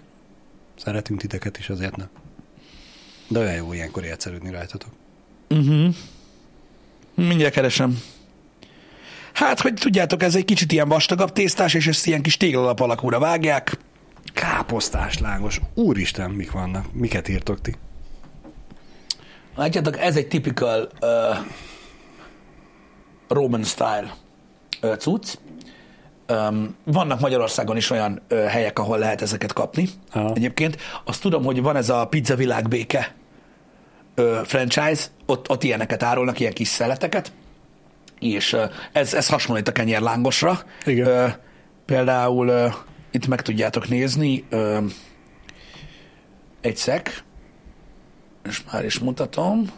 [0.77, 2.09] Szeretünk titeket is, azért nem.
[3.29, 4.91] De olyan jó ilyenkor értszerűdni rajtatok.
[7.15, 7.99] Mindjárt keresem.
[9.35, 13.19] Hát, hogy tudjátok, ez egy kicsit ilyen vastagabb tésztás, és ezt ilyen kis téglalap alakúra
[13.19, 13.79] vágják.
[14.35, 15.61] Káposztás lángos.
[15.75, 16.93] Úristen, mik vannak?
[16.93, 17.75] Miket írtok ti?
[19.57, 21.09] Látjátok, ez egy typical uh,
[23.29, 24.15] Roman style
[24.83, 25.35] uh, cucc.
[26.29, 29.89] Um, vannak Magyarországon is olyan uh, helyek, ahol lehet ezeket kapni.
[30.13, 30.33] Aha.
[30.35, 33.15] Egyébként azt tudom, hogy van ez a Pizza Világ Béke
[34.17, 37.33] uh, franchise, ott, ott ilyeneket árulnak, ilyen kis szeleteket,
[38.33, 38.57] és
[38.93, 40.63] ez, ez hasonlít a kenyérlángosra.
[40.85, 41.37] Igen.
[41.85, 42.73] Például
[43.11, 44.45] itt meg tudjátok nézni
[46.61, 47.23] egy szek,
[48.45, 49.71] és már is mutatom,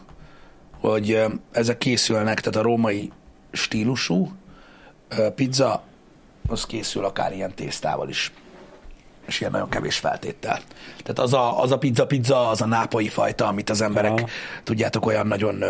[0.81, 3.13] hogy ezek készülnek, tehát a római
[3.53, 4.33] stílusú
[5.35, 5.83] pizza,
[6.49, 8.33] az készül akár ilyen tésztával is.
[9.27, 10.61] És ilyen nagyon kevés feltéttel.
[10.97, 14.29] Tehát az a, az a pizza pizza, az a nápolyi fajta, amit az emberek, Aha.
[14.63, 15.65] tudjátok, olyan nagyon,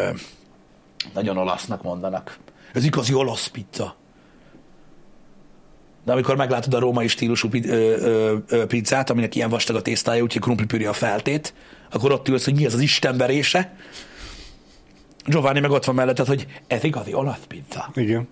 [1.14, 2.39] nagyon olasznak mondanak.
[2.73, 3.97] Ez igazi olasz pizza.
[6.05, 7.49] De amikor meglátod a római stílusú
[8.67, 11.55] pizzát, aminek ilyen vastag a tésztája, úgyhogy krumplipüri a feltét,
[11.91, 13.77] akkor ott ülsz, hogy mi ez az istenverése.
[15.25, 17.91] Giovanni meg ott van melletted, hogy ez igazi olasz pizza.
[17.95, 18.29] Igen.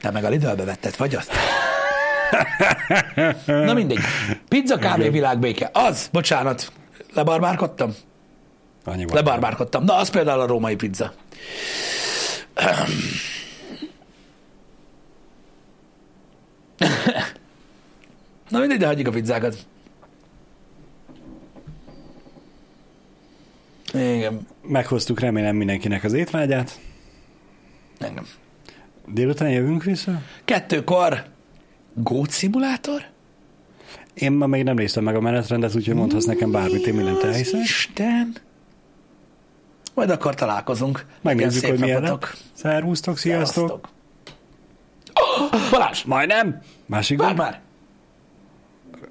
[0.00, 1.32] Te meg a Lidlbe vetted, vagy azt?
[3.46, 3.98] Na mindegy.
[4.48, 5.70] Pizza, kávé, világbéke.
[5.72, 6.72] Az, bocsánat,
[7.14, 7.94] lebarbárkodtam?
[8.88, 9.14] Annyi van.
[9.14, 9.84] Lebarbárkodtam.
[9.84, 11.12] Na, az például a római pizza.
[18.48, 19.56] Na mindegy, de hagyjuk a pizzákat.
[23.94, 26.80] Igen, Meghoztuk remélem mindenkinek az étvágyát.
[27.98, 28.26] engem.
[29.06, 30.22] Délután jövünk vissza?
[30.44, 31.24] Kettőkor
[31.94, 33.02] Goat Simulator?
[34.14, 37.60] Én ma még nem néztem meg a menetrendet, úgyhogy mondhatsz nekem bármit, én mindent elhiszek.
[37.60, 38.36] Isten!
[39.98, 41.04] Majd akkor találkozunk.
[41.20, 42.02] Megnézzük, hogy milyen.
[42.02, 42.34] napotok.
[42.52, 43.66] Szervusztok, sziasztok!
[43.68, 43.88] Sziasztok!
[45.14, 46.02] Oh, Balázs!
[46.02, 46.62] Majdnem!
[46.86, 47.60] Másik Várj már!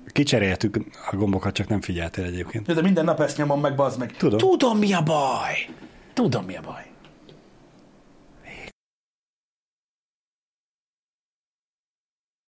[0.08, 0.78] Kicseréltük
[1.12, 2.74] a gombokat, csak nem figyeltél egyébként.
[2.74, 4.18] De minden nap ezt nyomom meg, bazd meg.
[4.18, 4.38] Tudom.
[4.38, 5.70] Tudom, mi a baj.
[6.14, 6.86] Tudom, mi a baj.